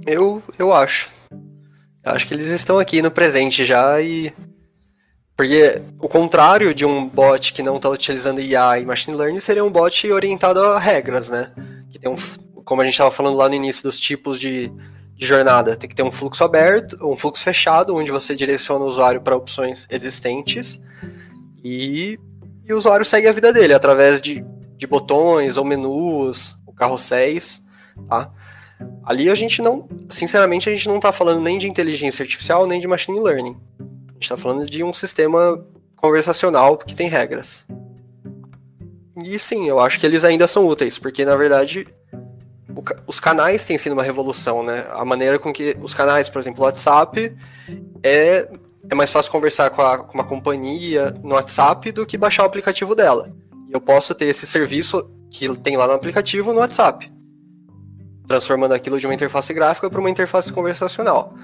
Eu, 0.07 0.43
eu 0.59 0.73
acho. 0.73 1.11
Eu 2.02 2.12
acho 2.12 2.26
que 2.26 2.35
eles 2.35 2.50
estão 2.50 2.79
aqui 2.79 3.02
no 3.02 3.11
presente 3.11 3.64
já 3.64 4.00
e 4.00 4.33
porque 5.40 5.80
o 5.99 6.06
contrário 6.06 6.75
de 6.75 6.85
um 6.85 7.09
bot 7.09 7.54
que 7.54 7.62
não 7.62 7.76
está 7.76 7.88
utilizando 7.88 8.42
IA 8.42 8.78
e 8.78 8.85
machine 8.85 9.16
learning 9.16 9.40
seria 9.40 9.64
um 9.64 9.73
bot 9.73 10.12
orientado 10.12 10.61
a 10.61 10.78
regras, 10.78 11.30
né? 11.30 11.50
Que 11.90 11.99
tem 11.99 12.11
um, 12.11 12.16
como 12.62 12.82
a 12.82 12.85
gente 12.85 12.92
estava 12.92 13.11
falando 13.11 13.38
lá 13.38 13.49
no 13.49 13.54
início 13.54 13.82
dos 13.82 13.99
tipos 13.99 14.38
de, 14.38 14.70
de 15.14 15.26
jornada, 15.26 15.75
tem 15.76 15.88
que 15.88 15.97
ter 15.97 16.02
um 16.02 16.12
fluxo 16.12 16.44
aberto, 16.44 16.99
um 17.02 17.16
fluxo 17.16 17.42
fechado, 17.42 17.97
onde 17.97 18.12
você 18.12 18.35
direciona 18.35 18.85
o 18.85 18.88
usuário 18.88 19.23
para 19.23 19.35
opções 19.35 19.87
existentes 19.90 20.78
e, 21.64 22.18
e 22.62 22.75
o 22.75 22.76
usuário 22.76 23.06
segue 23.06 23.26
a 23.26 23.32
vida 23.32 23.50
dele 23.50 23.73
através 23.73 24.20
de, 24.20 24.44
de 24.76 24.87
botões 24.87 25.56
ou 25.56 25.64
menus, 25.64 26.56
ou 26.66 26.75
carrosséis, 26.75 27.64
tá? 28.11 28.30
Ali 29.02 29.30
a 29.30 29.35
gente 29.35 29.62
não, 29.62 29.88
sinceramente, 30.11 30.68
a 30.68 30.73
gente 30.73 30.87
não 30.87 30.97
está 30.97 31.11
falando 31.12 31.40
nem 31.40 31.56
de 31.56 31.66
inteligência 31.66 32.23
artificial 32.23 32.66
nem 32.66 32.78
de 32.78 32.87
machine 32.87 33.18
learning 33.18 33.56
gente 34.20 34.24
está 34.24 34.36
falando 34.36 34.66
de 34.66 34.84
um 34.84 34.92
sistema 34.92 35.64
conversacional 35.96 36.76
que 36.76 36.94
tem 36.94 37.08
regras. 37.08 37.64
E 39.16 39.38
sim, 39.38 39.66
eu 39.66 39.80
acho 39.80 39.98
que 39.98 40.04
eles 40.04 40.24
ainda 40.24 40.46
são 40.46 40.66
úteis, 40.66 40.98
porque 40.98 41.24
na 41.24 41.36
verdade 41.36 41.86
o, 42.68 42.82
os 43.06 43.18
canais 43.18 43.64
têm 43.64 43.78
sido 43.78 43.92
uma 43.92 44.02
revolução, 44.02 44.62
né? 44.62 44.86
A 44.90 45.04
maneira 45.06 45.38
com 45.38 45.52
que 45.52 45.74
os 45.80 45.94
canais, 45.94 46.28
por 46.28 46.38
exemplo, 46.38 46.62
o 46.62 46.64
WhatsApp, 46.64 47.34
é, 48.02 48.48
é 48.88 48.94
mais 48.94 49.10
fácil 49.10 49.32
conversar 49.32 49.70
com, 49.70 49.80
a, 49.80 49.98
com 49.98 50.14
uma 50.14 50.24
companhia 50.24 51.14
no 51.22 51.34
WhatsApp 51.34 51.90
do 51.90 52.04
que 52.04 52.18
baixar 52.18 52.42
o 52.42 52.46
aplicativo 52.46 52.94
dela. 52.94 53.32
E 53.68 53.72
eu 53.72 53.80
posso 53.80 54.14
ter 54.14 54.26
esse 54.26 54.46
serviço 54.46 55.10
que 55.30 55.48
tem 55.58 55.78
lá 55.78 55.86
no 55.86 55.94
aplicativo 55.94 56.52
no 56.52 56.58
WhatsApp, 56.60 57.10
transformando 58.26 58.74
aquilo 58.74 58.98
de 58.98 59.06
uma 59.06 59.14
interface 59.14 59.54
gráfica 59.54 59.88
para 59.88 60.00
uma 60.00 60.10
interface 60.10 60.52
conversacional. 60.52 61.34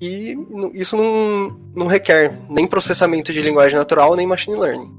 E 0.00 0.36
isso 0.74 0.96
não, 0.96 1.60
não 1.74 1.86
requer 1.86 2.38
nem 2.48 2.66
processamento 2.66 3.32
de 3.32 3.40
linguagem 3.40 3.76
natural, 3.78 4.14
nem 4.14 4.26
machine 4.26 4.56
learning. 4.56 4.92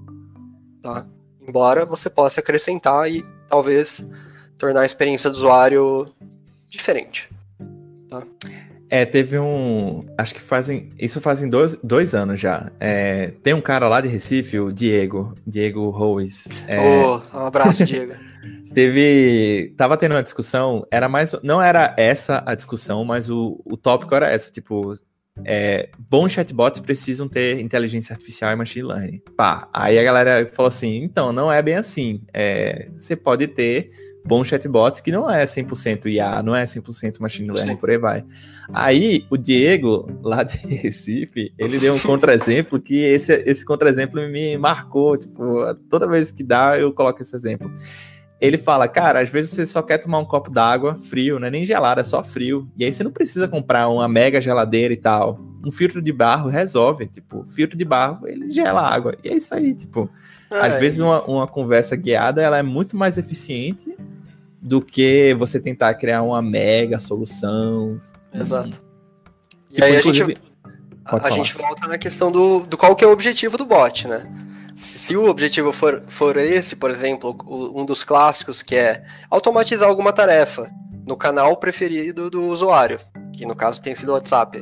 Tá? 0.81 1.05
Embora 1.47 1.85
você 1.85 2.09
possa 2.09 2.39
acrescentar 2.39 3.11
e 3.11 3.23
talvez 3.47 4.05
tornar 4.57 4.81
a 4.81 4.85
experiência 4.85 5.29
do 5.29 5.35
usuário 5.35 6.05
diferente. 6.69 7.29
Tá? 8.09 8.23
É, 8.89 9.03
teve 9.03 9.37
um. 9.39 10.05
Acho 10.17 10.33
que 10.33 10.41
fazem. 10.41 10.89
Isso 10.97 11.19
fazem 11.19 11.49
dois, 11.49 11.75
dois 11.83 12.13
anos 12.13 12.39
já. 12.39 12.71
É, 12.79 13.33
tem 13.43 13.53
um 13.53 13.61
cara 13.61 13.87
lá 13.87 13.99
de 13.99 14.07
Recife, 14.07 14.59
o 14.59 14.71
Diego. 14.71 15.33
Diego 15.45 15.89
Ruiz. 15.89 16.47
É, 16.67 16.79
oh, 16.79 17.21
um 17.33 17.45
abraço, 17.45 17.83
Diego. 17.83 18.13
teve. 18.73 19.73
Tava 19.77 19.97
tendo 19.97 20.13
uma 20.13 20.23
discussão. 20.23 20.85
Era 20.91 21.07
mais. 21.09 21.35
Não 21.43 21.61
era 21.61 21.93
essa 21.97 22.43
a 22.45 22.55
discussão, 22.55 23.03
mas 23.03 23.29
o, 23.29 23.61
o 23.65 23.77
tópico 23.77 24.13
era 24.15 24.29
essa. 24.31 24.51
Tipo, 24.51 24.93
é, 25.43 25.89
bons 25.97 26.31
chatbots 26.31 26.79
precisam 26.79 27.27
ter 27.27 27.59
inteligência 27.59 28.13
artificial 28.13 28.51
e 28.51 28.55
machine 28.55 28.87
learning. 28.87 29.21
Pá, 29.35 29.67
aí 29.73 29.99
a 29.99 30.03
galera 30.03 30.49
falou 30.53 30.69
assim, 30.69 31.03
então, 31.03 31.33
não 31.33 31.51
é 31.51 31.61
bem 31.61 31.75
assim. 31.75 32.21
É, 32.33 32.89
você 32.95 33.15
pode 33.15 33.47
ter 33.47 33.91
bons 34.25 34.47
chatbots 34.47 35.01
que 35.01 35.11
não 35.11 35.29
é 35.29 35.45
100% 35.45 36.07
IA, 36.07 36.41
não 36.41 36.55
é 36.55 36.63
100% 36.63 37.19
machine 37.19 37.51
learning, 37.51 37.75
por 37.75 37.89
aí 37.89 37.97
vai. 37.97 38.25
Aí, 38.73 39.25
o 39.29 39.37
Diego, 39.37 40.19
lá 40.23 40.41
de 40.41 40.57
Recife, 40.65 41.53
ele 41.57 41.77
deu 41.77 41.93
um 41.93 41.99
contra-exemplo 41.99 42.81
que 42.81 42.97
esse, 42.97 43.33
esse 43.45 43.63
contra-exemplo 43.63 44.19
me 44.27 44.57
marcou, 44.57 45.15
tipo, 45.17 45.75
toda 45.89 46.07
vez 46.07 46.31
que 46.31 46.43
dá, 46.43 46.79
eu 46.79 46.91
coloco 46.91 47.21
esse 47.21 47.35
exemplo. 47.35 47.71
Ele 48.39 48.57
fala, 48.57 48.87
cara, 48.87 49.21
às 49.21 49.29
vezes 49.29 49.51
você 49.51 49.65
só 49.65 49.81
quer 49.81 49.97
tomar 49.97 50.19
um 50.19 50.25
copo 50.25 50.51
d'água 50.51 50.95
frio, 50.95 51.39
não 51.39 51.47
é 51.47 51.51
nem 51.51 51.65
gelado, 51.65 52.01
é 52.01 52.03
só 52.03 52.23
frio. 52.23 52.69
E 52.77 52.83
aí 52.83 52.91
você 52.91 53.03
não 53.03 53.11
precisa 53.11 53.47
comprar 53.47 53.87
uma 53.87 54.07
mega 54.07 54.41
geladeira 54.41 54.93
e 54.93 54.97
tal. 54.97 55.39
Um 55.65 55.71
filtro 55.71 56.01
de 56.01 56.11
barro 56.11 56.49
resolve, 56.49 57.07
tipo, 57.07 57.45
filtro 57.47 57.77
de 57.77 57.85
barro, 57.85 58.27
ele 58.27 58.51
gela 58.51 58.81
a 58.81 58.93
água. 58.93 59.15
E 59.23 59.29
é 59.29 59.35
isso 59.35 59.55
aí, 59.55 59.73
tipo. 59.73 60.09
É, 60.51 60.59
às 60.59 60.79
vezes 60.79 60.99
uma, 60.99 61.21
uma 61.23 61.47
conversa 61.47 61.95
guiada, 61.95 62.41
ela 62.41 62.57
é 62.57 62.63
muito 62.63 62.95
mais 62.95 63.17
eficiente 63.17 63.95
do 64.61 64.81
que 64.81 65.33
você 65.35 65.59
tentar 65.59 65.93
criar 65.95 66.21
uma 66.21 66.41
mega 66.41 66.99
solução. 66.99 67.99
Exato. 68.33 68.83
E 69.71 69.75
tipo, 69.75 69.85
aí 69.85 69.95
a 69.95 70.01
gente, 70.01 70.37
a, 71.05 71.27
a 71.27 71.29
gente 71.29 71.53
volta 71.53 71.87
na 71.87 71.97
questão 71.97 72.31
do, 72.31 72.59
do 72.61 72.77
qual 72.77 72.95
que 72.95 73.03
é 73.03 73.07
o 73.07 73.11
objetivo 73.11 73.57
do 73.57 73.65
bot, 73.65 74.07
né? 74.07 74.29
Se 74.75 75.15
o 75.15 75.29
objetivo 75.29 75.71
for, 75.71 76.03
for 76.07 76.35
esse, 76.35 76.75
por 76.75 76.91
exemplo, 76.91 77.35
um 77.47 77.85
dos 77.85 78.03
clássicos 78.03 78.61
que 78.61 78.75
é 78.75 79.05
automatizar 79.29 79.87
alguma 79.87 80.11
tarefa 80.11 80.69
no 81.07 81.15
canal 81.15 81.55
preferido 81.55 82.29
do 82.29 82.43
usuário, 82.43 82.99
que 83.33 83.45
no 83.45 83.55
caso 83.55 83.81
tem 83.81 83.95
sido 83.95 84.09
o 84.09 84.13
WhatsApp. 84.13 84.61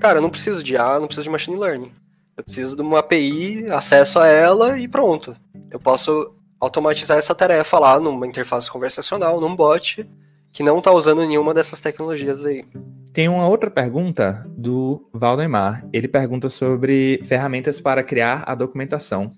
Cara, 0.00 0.18
eu 0.18 0.22
não 0.22 0.28
preciso 0.28 0.62
de 0.62 0.76
A, 0.76 1.00
não 1.00 1.06
preciso 1.06 1.24
de 1.24 1.30
machine 1.30 1.56
learning. 1.56 1.92
Eu 2.36 2.44
preciso 2.44 2.76
de 2.76 2.82
uma 2.82 2.98
API, 2.98 3.64
acesso 3.70 4.18
a 4.18 4.26
ela 4.26 4.78
e 4.78 4.86
pronto. 4.86 5.34
Eu 5.70 5.78
posso 5.78 6.34
automatizar 6.60 7.16
essa 7.16 7.34
tarefa 7.34 7.78
lá 7.78 7.98
numa 7.98 8.26
interface 8.26 8.70
conversacional, 8.70 9.40
num 9.40 9.54
bot, 9.54 10.06
que 10.52 10.62
não 10.62 10.78
está 10.78 10.92
usando 10.92 11.26
nenhuma 11.26 11.54
dessas 11.54 11.80
tecnologias 11.80 12.44
aí. 12.44 12.64
Tem 13.12 13.28
uma 13.28 13.48
outra 13.48 13.70
pergunta 13.70 14.44
do 14.48 15.08
Valdemar. 15.12 15.86
Ele 15.92 16.08
pergunta 16.08 16.48
sobre 16.48 17.22
ferramentas 17.24 17.80
para 17.80 18.02
criar 18.02 18.42
a 18.46 18.54
documentação. 18.54 19.32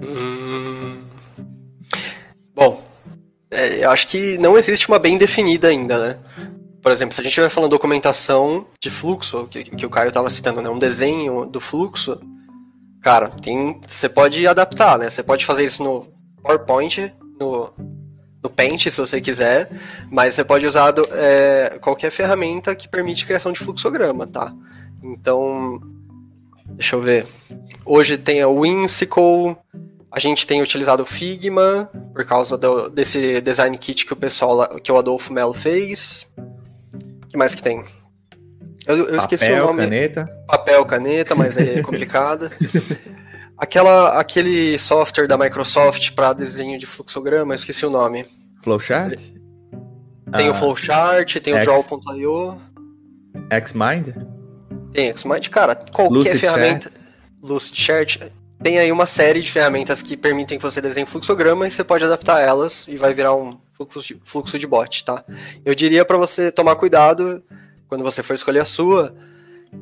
Hum... 0.00 1.02
Bom, 2.54 2.82
é, 3.50 3.84
eu 3.84 3.90
acho 3.90 4.06
que 4.08 4.38
não 4.38 4.58
existe 4.58 4.88
uma 4.88 4.98
bem 4.98 5.16
definida 5.16 5.68
ainda, 5.68 5.98
né? 5.98 6.18
Por 6.82 6.92
exemplo, 6.92 7.14
se 7.14 7.20
a 7.20 7.24
gente 7.24 7.30
estiver 7.30 7.48
falando 7.48 7.70
documentação 7.70 8.66
de 8.80 8.90
fluxo, 8.90 9.46
que, 9.48 9.64
que 9.64 9.86
o 9.86 9.90
Caio 9.90 10.08
estava 10.08 10.30
citando, 10.30 10.62
né? 10.62 10.68
Um 10.68 10.78
desenho 10.78 11.44
do 11.46 11.60
fluxo, 11.60 12.20
cara, 13.02 13.28
tem, 13.28 13.80
você 13.86 14.08
pode 14.08 14.46
adaptar, 14.46 14.98
né? 14.98 15.10
Você 15.10 15.22
pode 15.22 15.44
fazer 15.44 15.64
isso 15.64 15.82
no 15.82 16.06
PowerPoint, 16.42 17.12
no, 17.40 17.72
no 18.42 18.50
Paint, 18.50 18.88
se 18.88 18.98
você 18.98 19.20
quiser, 19.20 19.70
mas 20.10 20.34
você 20.34 20.44
pode 20.44 20.66
usar 20.66 20.92
do, 20.92 21.06
é, 21.12 21.78
qualquer 21.80 22.10
ferramenta 22.10 22.74
que 22.74 22.88
permite 22.88 23.26
criação 23.26 23.52
de 23.52 23.58
fluxograma, 23.58 24.26
tá? 24.26 24.52
Então, 25.02 25.80
deixa 26.70 26.96
eu 26.96 27.00
ver. 27.00 27.26
Hoje 27.84 28.16
tem 28.16 28.44
o 28.44 28.52
Whimsical, 28.52 29.62
a 30.10 30.18
gente 30.18 30.46
tem 30.46 30.62
utilizado 30.62 31.02
o 31.02 31.06
Figma, 31.06 31.90
por 32.12 32.24
causa 32.24 32.56
do, 32.56 32.88
desse 32.88 33.40
design 33.40 33.76
kit 33.78 34.06
que 34.06 34.12
o 34.12 34.16
pessoal, 34.16 34.68
que 34.80 34.90
o 34.90 34.96
Adolfo 34.96 35.32
Melo 35.32 35.54
fez. 35.54 36.26
O 37.24 37.26
que 37.28 37.36
mais 37.36 37.54
que 37.54 37.62
tem? 37.62 37.84
Eu, 38.86 38.96
eu 38.96 39.04
Papel, 39.04 39.18
esqueci 39.18 39.52
o 39.52 39.66
nome. 39.66 39.82
caneta. 39.82 40.26
Papel, 40.46 40.84
caneta, 40.86 41.34
mas 41.34 41.56
é 41.56 41.80
complicado. 41.82 42.50
Aquela, 43.56 44.18
aquele 44.18 44.78
software 44.78 45.26
da 45.26 45.36
Microsoft 45.36 46.12
para 46.12 46.32
desenho 46.32 46.78
de 46.78 46.86
fluxograma, 46.86 47.52
eu 47.52 47.56
esqueci 47.56 47.84
o 47.84 47.90
nome. 47.90 48.24
Flowchart? 48.62 49.20
Tem 50.36 50.48
ah, 50.48 50.50
o 50.50 50.54
Flowchart, 50.54 51.36
tem 51.40 51.54
X... 51.54 51.66
o 51.66 51.70
Draw.io. 51.70 52.58
Xmind? 53.66 54.37
Tem 54.98 55.16
Xmind, 55.16 55.48
cara, 55.48 55.76
qualquer 55.76 56.12
Lucid 56.12 56.38
ferramenta. 56.38 56.90
Lucidchart 57.40 58.18
tem 58.60 58.80
aí 58.80 58.90
uma 58.90 59.06
série 59.06 59.40
de 59.40 59.48
ferramentas 59.48 60.02
que 60.02 60.16
permitem 60.16 60.58
que 60.58 60.64
você 60.64 60.80
desenhe 60.80 61.06
fluxograma 61.06 61.68
e 61.68 61.70
você 61.70 61.84
pode 61.84 62.02
adaptar 62.02 62.40
elas 62.40 62.84
e 62.88 62.96
vai 62.96 63.14
virar 63.14 63.32
um 63.32 63.56
fluxo 63.74 64.00
de, 64.00 64.20
fluxo 64.24 64.58
de 64.58 64.66
bot, 64.66 65.04
tá? 65.04 65.24
Eu 65.64 65.72
diria 65.72 66.04
para 66.04 66.16
você 66.16 66.50
tomar 66.50 66.74
cuidado 66.74 67.40
quando 67.86 68.02
você 68.02 68.24
for 68.24 68.34
escolher 68.34 68.58
a 68.58 68.64
sua, 68.64 69.14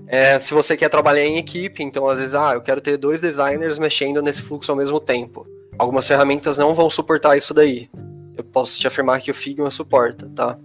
é, 0.07 0.39
se 0.39 0.53
você 0.53 0.77
quer 0.77 0.91
trabalhar 0.91 1.25
em 1.25 1.39
equipe, 1.39 1.83
então 1.83 2.07
às 2.07 2.19
vezes, 2.19 2.35
ah, 2.35 2.53
eu 2.53 2.61
quero 2.61 2.83
ter 2.83 2.99
dois 2.99 3.19
designers 3.19 3.79
mexendo 3.79 4.21
nesse 4.21 4.43
fluxo 4.43 4.71
ao 4.71 4.77
mesmo 4.77 5.01
tempo. 5.01 5.47
Algumas 5.79 6.07
ferramentas 6.07 6.59
não 6.59 6.75
vão 6.75 6.91
suportar 6.91 7.39
isso 7.39 7.55
daí. 7.55 7.89
Eu 8.37 8.45
posso 8.45 8.79
te 8.79 8.87
afirmar 8.87 9.23
que 9.23 9.31
o 9.31 9.35
Figma 9.35 9.71
suporta, 9.71 10.31
tá? 10.35 10.59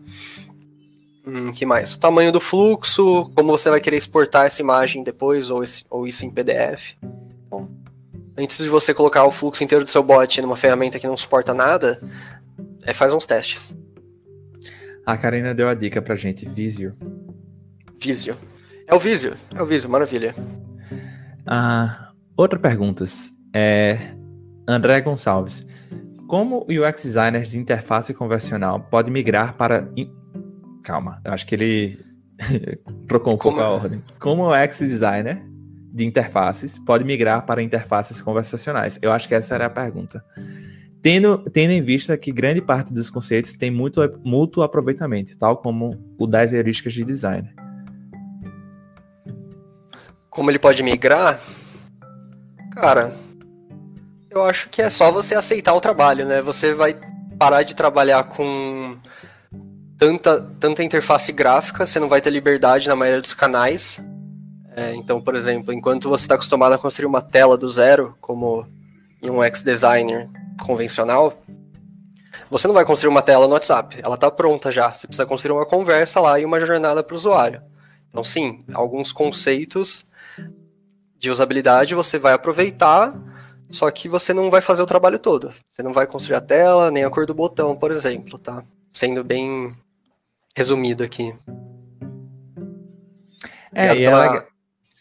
Hum, 1.25 1.51
que 1.51 1.65
mais? 1.65 1.93
O 1.93 1.99
tamanho 1.99 2.31
do 2.31 2.39
fluxo, 2.41 3.31
como 3.35 3.51
você 3.51 3.69
vai 3.69 3.79
querer 3.79 3.97
exportar 3.97 4.45
essa 4.45 4.61
imagem 4.61 5.03
depois, 5.03 5.49
ou, 5.49 5.63
esse, 5.63 5.85
ou 5.89 6.07
isso 6.07 6.25
em 6.25 6.31
PDF. 6.31 6.95
Bom, 7.49 7.67
antes 8.37 8.57
de 8.57 8.69
você 8.69 8.93
colocar 8.93 9.23
o 9.25 9.31
fluxo 9.31 9.63
inteiro 9.63 9.83
do 9.83 9.89
seu 9.89 10.01
bot 10.01 10.41
numa 10.41 10.55
ferramenta 10.55 10.99
que 10.99 11.07
não 11.07 11.15
suporta 11.15 11.53
nada, 11.53 12.01
é, 12.83 12.93
faz 12.93 13.13
uns 13.13 13.25
testes. 13.25 13.75
A 15.05 15.17
Karina 15.17 15.53
deu 15.53 15.67
a 15.67 15.73
dica 15.73 16.01
pra 16.01 16.15
gente, 16.15 16.47
Visio. 16.47 16.95
Visio. 18.01 18.35
É 18.87 18.95
o 18.95 18.99
Visio, 18.99 19.35
é 19.55 19.61
o 19.61 19.65
Visio, 19.65 19.89
maravilha. 19.89 20.35
Ah, 21.45 22.11
outra 22.35 22.59
pergunta. 22.59 23.05
É, 23.53 23.97
André 24.67 25.01
Gonçalves. 25.01 25.65
Como 26.27 26.65
o 26.67 26.87
UX 26.87 27.03
designer 27.03 27.43
de 27.43 27.57
interface 27.57 28.13
convencional 28.13 28.79
pode 28.79 29.11
migrar 29.11 29.55
para. 29.55 29.89
Calma, 30.83 31.21
eu 31.23 31.33
acho 31.33 31.45
que 31.45 31.55
ele 31.55 31.99
trocou 33.07 33.35
um 33.35 33.37
pouco 33.37 33.59
a 33.59 33.69
ordem. 33.69 34.03
Como 34.19 34.43
o 34.43 34.51
UX 34.51 34.79
designer 34.79 35.41
de 35.93 36.05
interfaces 36.05 36.79
pode 36.79 37.03
migrar 37.03 37.45
para 37.45 37.61
interfaces 37.61 38.21
conversacionais? 38.21 38.97
Eu 39.01 39.11
acho 39.11 39.27
que 39.27 39.35
essa 39.35 39.55
era 39.55 39.67
a 39.67 39.69
pergunta. 39.69 40.23
Tendo, 41.01 41.39
tendo 41.49 41.71
em 41.71 41.81
vista 41.81 42.15
que 42.15 42.31
grande 42.31 42.61
parte 42.61 42.93
dos 42.93 43.09
conceitos 43.09 43.55
tem 43.55 43.71
muito 43.71 44.01
mútuo 44.23 44.63
aproveitamento, 44.63 45.37
tal 45.37 45.57
como 45.57 45.97
o 46.17 46.27
das 46.27 46.53
heurísticas 46.53 46.93
de 46.93 47.03
design. 47.03 47.49
Como 50.29 50.49
ele 50.49 50.59
pode 50.59 50.81
migrar? 50.83 51.39
Cara, 52.71 53.13
eu 54.29 54.43
acho 54.43 54.69
que 54.69 54.81
é 54.81 54.89
só 54.89 55.11
você 55.11 55.35
aceitar 55.35 55.73
o 55.73 55.81
trabalho, 55.81 56.25
né? 56.25 56.41
Você 56.41 56.73
vai 56.73 56.95
parar 57.37 57.63
de 57.63 57.75
trabalhar 57.75 58.23
com 58.25 58.95
tanta, 60.01 60.41
tanta 60.59 60.83
interface 60.83 61.31
gráfica, 61.31 61.85
você 61.85 61.99
não 61.99 62.09
vai 62.09 62.19
ter 62.19 62.31
liberdade 62.31 62.89
na 62.89 62.95
maioria 62.95 63.21
dos 63.21 63.35
canais. 63.35 64.03
É, 64.75 64.95
então, 64.95 65.21
por 65.21 65.35
exemplo, 65.35 65.71
enquanto 65.71 66.09
você 66.09 66.23
está 66.23 66.33
acostumado 66.33 66.73
a 66.73 66.77
construir 66.79 67.05
uma 67.05 67.21
tela 67.21 67.55
do 67.55 67.69
zero, 67.69 68.17
como 68.19 68.67
em 69.21 69.29
um 69.29 69.43
X-Designer 69.43 70.27
convencional, 70.65 71.39
você 72.49 72.67
não 72.67 72.73
vai 72.73 72.83
construir 72.83 73.11
uma 73.11 73.21
tela 73.21 73.45
no 73.45 73.53
WhatsApp, 73.53 73.99
ela 74.01 74.15
está 74.15 74.31
pronta 74.31 74.71
já. 74.71 74.91
Você 74.91 75.05
precisa 75.05 75.27
construir 75.27 75.53
uma 75.53 75.67
conversa 75.67 76.19
lá 76.19 76.39
e 76.39 76.45
uma 76.45 76.59
jornada 76.59 77.03
para 77.03 77.13
o 77.13 77.17
usuário. 77.17 77.61
Então, 78.09 78.23
sim, 78.23 78.65
alguns 78.73 79.11
conceitos 79.11 80.07
de 81.15 81.29
usabilidade 81.29 81.93
você 81.93 82.17
vai 82.17 82.33
aproveitar, 82.33 83.13
só 83.69 83.89
que 83.91 84.09
você 84.09 84.33
não 84.33 84.49
vai 84.49 84.61
fazer 84.61 84.81
o 84.81 84.87
trabalho 84.87 85.19
todo. 85.19 85.53
Você 85.69 85.83
não 85.83 85.93
vai 85.93 86.07
construir 86.07 86.37
a 86.37 86.41
tela, 86.41 86.89
nem 86.89 87.03
a 87.03 87.09
cor 87.11 87.27
do 87.27 87.35
botão, 87.35 87.75
por 87.75 87.91
exemplo, 87.91 88.39
tá? 88.39 88.63
sendo 88.91 89.23
bem 89.23 89.75
resumido 90.55 91.03
aqui. 91.03 91.33
É, 93.73 93.91
Obrigado, 93.91 93.97
e 93.97 94.05
pela... 94.05 94.25
ela... 94.25 94.51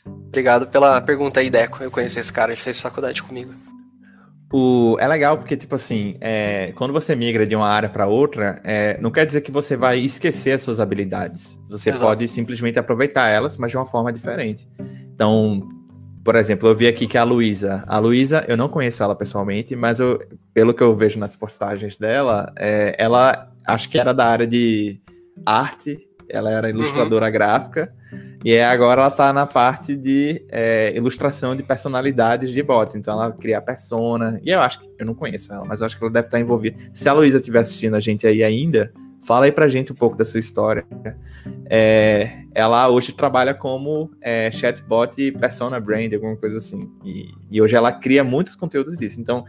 Obrigado 0.06 0.66
pela 0.68 1.00
pergunta 1.00 1.40
aí, 1.40 1.50
Deco. 1.50 1.82
Eu 1.82 1.90
conheci 1.90 2.20
esse 2.20 2.32
cara, 2.32 2.52
ele 2.52 2.60
fez 2.60 2.80
faculdade 2.80 3.22
comigo. 3.22 3.52
O, 4.52 4.96
é 4.98 5.06
legal 5.06 5.38
porque, 5.38 5.56
tipo 5.56 5.76
assim, 5.76 6.16
é, 6.20 6.72
quando 6.74 6.92
você 6.92 7.14
migra 7.14 7.46
de 7.46 7.54
uma 7.54 7.68
área 7.68 7.88
para 7.88 8.06
outra, 8.06 8.60
é, 8.64 8.98
não 9.00 9.10
quer 9.10 9.24
dizer 9.24 9.42
que 9.42 9.50
você 9.50 9.76
vai 9.76 9.98
esquecer 9.98 10.52
as 10.52 10.62
suas 10.62 10.80
habilidades. 10.80 11.60
Você 11.68 11.90
Exato. 11.90 12.04
pode 12.04 12.26
simplesmente 12.26 12.78
aproveitar 12.78 13.28
elas, 13.28 13.56
mas 13.56 13.70
de 13.70 13.76
uma 13.76 13.86
forma 13.86 14.12
diferente. 14.12 14.68
Então, 15.14 15.68
por 16.24 16.34
exemplo, 16.34 16.68
eu 16.68 16.74
vi 16.74 16.88
aqui 16.88 17.06
que 17.06 17.16
a 17.16 17.22
Luísa. 17.22 17.84
A 17.86 17.98
Luísa, 17.98 18.44
eu 18.48 18.56
não 18.56 18.68
conheço 18.68 19.02
ela 19.02 19.14
pessoalmente, 19.14 19.76
mas 19.76 20.00
eu, 20.00 20.18
pelo 20.52 20.74
que 20.74 20.82
eu 20.82 20.96
vejo 20.96 21.18
nas 21.18 21.36
postagens 21.36 21.96
dela, 21.96 22.52
é, 22.56 22.96
ela 22.98 23.52
acho 23.64 23.88
que 23.88 23.98
era 23.98 24.12
da 24.12 24.26
área 24.26 24.48
de 24.48 25.00
arte, 25.44 26.08
ela 26.28 26.50
era 26.50 26.70
ilustradora 26.70 27.28
gráfica, 27.30 27.92
e 28.44 28.58
agora 28.58 29.02
ela 29.02 29.10
tá 29.10 29.32
na 29.32 29.46
parte 29.46 29.94
de 29.94 30.42
é, 30.48 30.96
ilustração 30.96 31.54
de 31.54 31.62
personalidades 31.62 32.50
de 32.50 32.62
bots. 32.62 32.94
Então 32.94 33.20
ela 33.20 33.32
cria 33.32 33.58
a 33.58 33.60
persona. 33.60 34.40
E 34.42 34.50
eu 34.50 34.60
acho 34.60 34.80
que. 34.80 34.90
Eu 34.98 35.06
não 35.06 35.14
conheço 35.14 35.52
ela, 35.52 35.64
mas 35.64 35.80
eu 35.80 35.86
acho 35.86 35.96
que 35.96 36.04
ela 36.04 36.12
deve 36.12 36.26
estar 36.26 36.40
envolvida. 36.40 36.76
Se 36.92 37.08
a 37.08 37.12
Luísa 37.12 37.38
estiver 37.38 37.60
assistindo 37.60 37.96
a 37.96 38.00
gente 38.00 38.26
aí 38.26 38.42
ainda, 38.42 38.92
fala 39.22 39.46
aí 39.46 39.52
pra 39.52 39.68
gente 39.68 39.92
um 39.92 39.94
pouco 39.94 40.16
da 40.16 40.24
sua 40.24 40.40
história. 40.40 40.84
É, 41.66 42.44
ela 42.54 42.88
hoje 42.88 43.12
trabalha 43.12 43.54
como 43.54 44.10
é, 44.20 44.50
chatbot 44.50 45.20
e 45.20 45.30
persona 45.30 45.78
brand, 45.78 46.12
alguma 46.12 46.36
coisa 46.36 46.58
assim. 46.58 46.90
E, 47.04 47.30
e, 47.50 47.62
hoje 47.62 47.76
ela 47.76 47.92
cria 47.92 48.24
muitos 48.24 48.56
conteúdos 48.56 48.98
disso. 48.98 49.20
Então, 49.20 49.44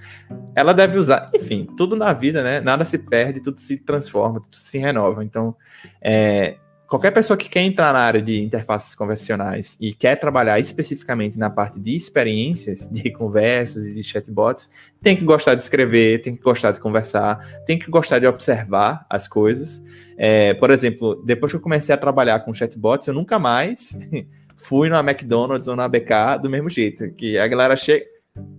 ela 0.55 0.73
deve 0.73 0.97
usar, 0.97 1.31
enfim, 1.33 1.67
tudo 1.77 1.95
na 1.95 2.13
vida, 2.13 2.43
né? 2.43 2.59
Nada 2.59 2.85
se 2.85 2.97
perde, 2.97 3.41
tudo 3.41 3.59
se 3.59 3.77
transforma, 3.77 4.39
tudo 4.39 4.55
se 4.55 4.77
renova. 4.77 5.23
Então, 5.23 5.55
é, 6.01 6.57
qualquer 6.91 7.11
pessoa 7.11 7.37
que 7.37 7.47
quer 7.47 7.61
entrar 7.61 7.93
na 7.93 7.99
área 7.99 8.21
de 8.21 8.41
interfaces 8.41 8.93
convencionais 8.95 9.77
e 9.79 9.93
quer 9.93 10.17
trabalhar 10.17 10.59
especificamente 10.59 11.39
na 11.39 11.49
parte 11.49 11.79
de 11.79 11.95
experiências, 11.95 12.89
de 12.91 13.09
conversas 13.09 13.85
e 13.85 13.93
de 13.93 14.03
chatbots, 14.03 14.69
tem 15.01 15.15
que 15.15 15.23
gostar 15.23 15.55
de 15.55 15.63
escrever, 15.63 16.21
tem 16.21 16.35
que 16.35 16.43
gostar 16.43 16.73
de 16.73 16.81
conversar, 16.81 17.63
tem 17.65 17.79
que 17.79 17.89
gostar 17.89 18.19
de 18.19 18.27
observar 18.27 19.05
as 19.09 19.25
coisas. 19.25 19.81
É, 20.17 20.53
por 20.55 20.69
exemplo, 20.69 21.15
depois 21.25 21.53
que 21.53 21.55
eu 21.55 21.61
comecei 21.61 21.95
a 21.95 21.97
trabalhar 21.97 22.41
com 22.41 22.53
chatbots, 22.53 23.07
eu 23.07 23.13
nunca 23.13 23.39
mais 23.39 23.97
fui 24.57 24.89
na 24.89 24.99
McDonald's 24.99 25.69
ou 25.69 25.77
na 25.77 25.87
BK 25.87 26.41
do 26.43 26.49
mesmo 26.49 26.69
jeito, 26.69 27.09
que 27.13 27.37
a 27.37 27.47
galera 27.47 27.77
chega 27.77 28.05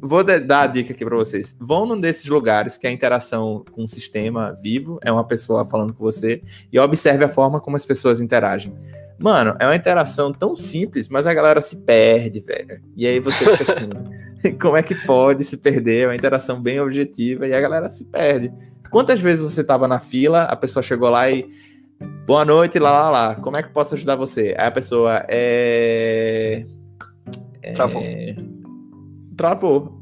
Vou 0.00 0.22
dar 0.22 0.62
a 0.62 0.66
dica 0.66 0.92
aqui 0.92 1.04
para 1.04 1.16
vocês. 1.16 1.56
Vão 1.58 1.86
num 1.86 1.98
desses 1.98 2.26
lugares 2.26 2.76
que 2.76 2.86
a 2.86 2.90
interação 2.90 3.64
com 3.70 3.84
o 3.84 3.88
sistema 3.88 4.52
vivo 4.60 4.98
é 5.02 5.10
uma 5.10 5.26
pessoa 5.26 5.64
falando 5.64 5.94
com 5.94 6.04
você 6.04 6.42
e 6.70 6.78
observe 6.78 7.24
a 7.24 7.28
forma 7.28 7.60
como 7.60 7.76
as 7.76 7.86
pessoas 7.86 8.20
interagem. 8.20 8.74
Mano, 9.18 9.56
é 9.58 9.64
uma 9.64 9.76
interação 9.76 10.32
tão 10.32 10.54
simples, 10.56 11.08
mas 11.08 11.26
a 11.26 11.32
galera 11.32 11.62
se 11.62 11.76
perde, 11.76 12.40
velho. 12.40 12.82
E 12.96 13.06
aí 13.06 13.20
você 13.20 13.56
fica 13.56 13.72
assim, 13.72 14.52
como 14.60 14.76
é 14.76 14.82
que 14.82 14.94
pode 15.06 15.44
se 15.44 15.56
perder? 15.56 16.02
É 16.02 16.06
uma 16.08 16.16
interação 16.16 16.60
bem 16.60 16.80
objetiva 16.80 17.46
e 17.46 17.54
a 17.54 17.60
galera 17.60 17.88
se 17.88 18.04
perde. 18.04 18.52
Quantas 18.90 19.20
vezes 19.20 19.42
você 19.42 19.64
tava 19.64 19.88
na 19.88 20.00
fila, 20.00 20.42
a 20.42 20.56
pessoa 20.56 20.82
chegou 20.82 21.08
lá 21.08 21.30
e 21.30 21.48
boa 22.26 22.44
noite, 22.44 22.78
lá, 22.78 22.90
lá, 22.90 23.10
lá. 23.10 23.34
Como 23.36 23.56
é 23.56 23.62
que 23.62 23.68
eu 23.68 23.72
posso 23.72 23.94
ajudar 23.94 24.16
você? 24.16 24.54
Aí 24.58 24.66
a 24.66 24.70
pessoa 24.70 25.24
é. 25.28 26.66
é... 27.62 27.72
Travou 27.72 28.02
travou. 29.42 30.00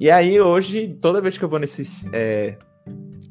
E 0.00 0.10
aí, 0.10 0.40
hoje, 0.40 0.98
toda 1.00 1.20
vez 1.20 1.38
que 1.38 1.44
eu 1.44 1.48
vou 1.48 1.60
nesses, 1.60 2.08
é, 2.12 2.58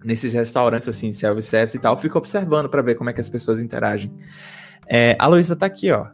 nesses 0.02 0.34
restaurantes, 0.34 0.88
assim, 0.88 1.12
self-service 1.12 1.76
e 1.76 1.80
tal, 1.80 1.98
fico 1.98 2.18
observando 2.18 2.70
para 2.70 2.82
ver 2.82 2.96
como 2.96 3.10
é 3.10 3.14
que 3.14 3.20
as 3.20 3.28
pessoas 3.28 3.62
interagem. 3.62 4.14
É, 4.88 5.18
a 5.20 5.28
Luísa 5.28 5.58
tá 5.58 5.66
aqui, 5.66 5.92
ó. 5.92 6.08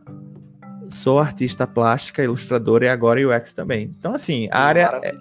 Sou 0.90 1.20
artista 1.20 1.68
plástica, 1.68 2.24
ilustradora 2.24 2.86
e 2.86 2.90
agora 2.90 3.20
UX 3.20 3.54
também. 3.54 3.94
Então, 4.00 4.16
assim, 4.16 4.50
a 4.52 4.60
área. 4.60 5.00
É, 5.04 5.14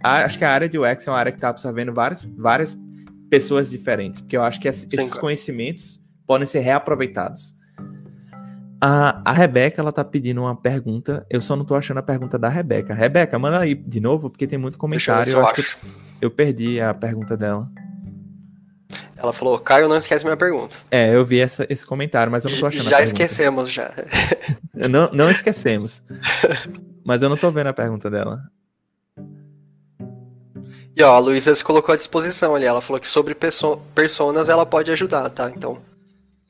a, 0.00 0.24
acho 0.24 0.38
que 0.38 0.44
a 0.44 0.52
área 0.52 0.68
de 0.68 0.78
UX 0.78 1.08
é 1.08 1.10
uma 1.10 1.18
área 1.18 1.32
que 1.32 1.40
tá 1.40 1.48
absorvendo 1.48 1.92
várias, 1.92 2.22
várias 2.22 2.78
pessoas 3.28 3.70
diferentes, 3.70 4.20
porque 4.20 4.36
eu 4.36 4.44
acho 4.44 4.60
que 4.60 4.68
esses 4.68 4.88
Sim, 4.88 5.18
conhecimentos 5.18 6.00
podem 6.24 6.46
ser 6.46 6.60
reaproveitados. 6.60 7.55
A, 8.88 9.20
a 9.24 9.32
Rebeca, 9.32 9.82
ela 9.82 9.90
tá 9.90 10.04
pedindo 10.04 10.42
uma 10.42 10.54
pergunta. 10.54 11.26
Eu 11.28 11.40
só 11.40 11.56
não 11.56 11.64
tô 11.64 11.74
achando 11.74 11.98
a 11.98 12.02
pergunta 12.04 12.38
da 12.38 12.48
Rebeca. 12.48 12.94
Rebeca, 12.94 13.36
manda 13.36 13.58
aí 13.58 13.74
de 13.74 14.00
novo, 14.00 14.30
porque 14.30 14.46
tem 14.46 14.56
muito 14.56 14.78
comentário. 14.78 15.28
Eu, 15.28 15.40
eu, 15.40 15.46
acho 15.48 15.76
eu, 15.82 15.90
eu 16.20 16.30
perdi 16.30 16.80
a 16.80 16.94
pergunta 16.94 17.36
dela. 17.36 17.68
Ela 19.16 19.32
falou, 19.32 19.58
Caio, 19.58 19.88
não 19.88 19.96
esquece 19.96 20.24
minha 20.24 20.36
pergunta. 20.36 20.76
É, 20.88 21.12
eu 21.12 21.24
vi 21.24 21.40
essa, 21.40 21.66
esse 21.68 21.84
comentário, 21.84 22.30
mas 22.30 22.44
eu 22.44 22.50
não 22.52 22.60
tô 22.60 22.66
achando 22.66 22.88
Já 22.88 23.02
esquecemos, 23.02 23.72
já. 23.72 23.90
não, 24.88 25.10
não 25.12 25.28
esquecemos. 25.32 26.00
mas 27.04 27.22
eu 27.22 27.28
não 27.28 27.36
tô 27.36 27.50
vendo 27.50 27.66
a 27.66 27.72
pergunta 27.72 28.08
dela. 28.08 28.40
E 30.94 31.02
ó, 31.02 31.12
a 31.12 31.18
Luísa 31.18 31.52
se 31.52 31.64
colocou 31.64 31.92
à 31.92 31.96
disposição 31.96 32.54
ali. 32.54 32.66
Ela 32.66 32.80
falou 32.80 33.00
que 33.00 33.08
sobre 33.08 33.34
perso 33.34 33.78
personas 33.96 34.48
ela 34.48 34.64
pode 34.64 34.92
ajudar, 34.92 35.28
tá? 35.30 35.50
Então, 35.52 35.82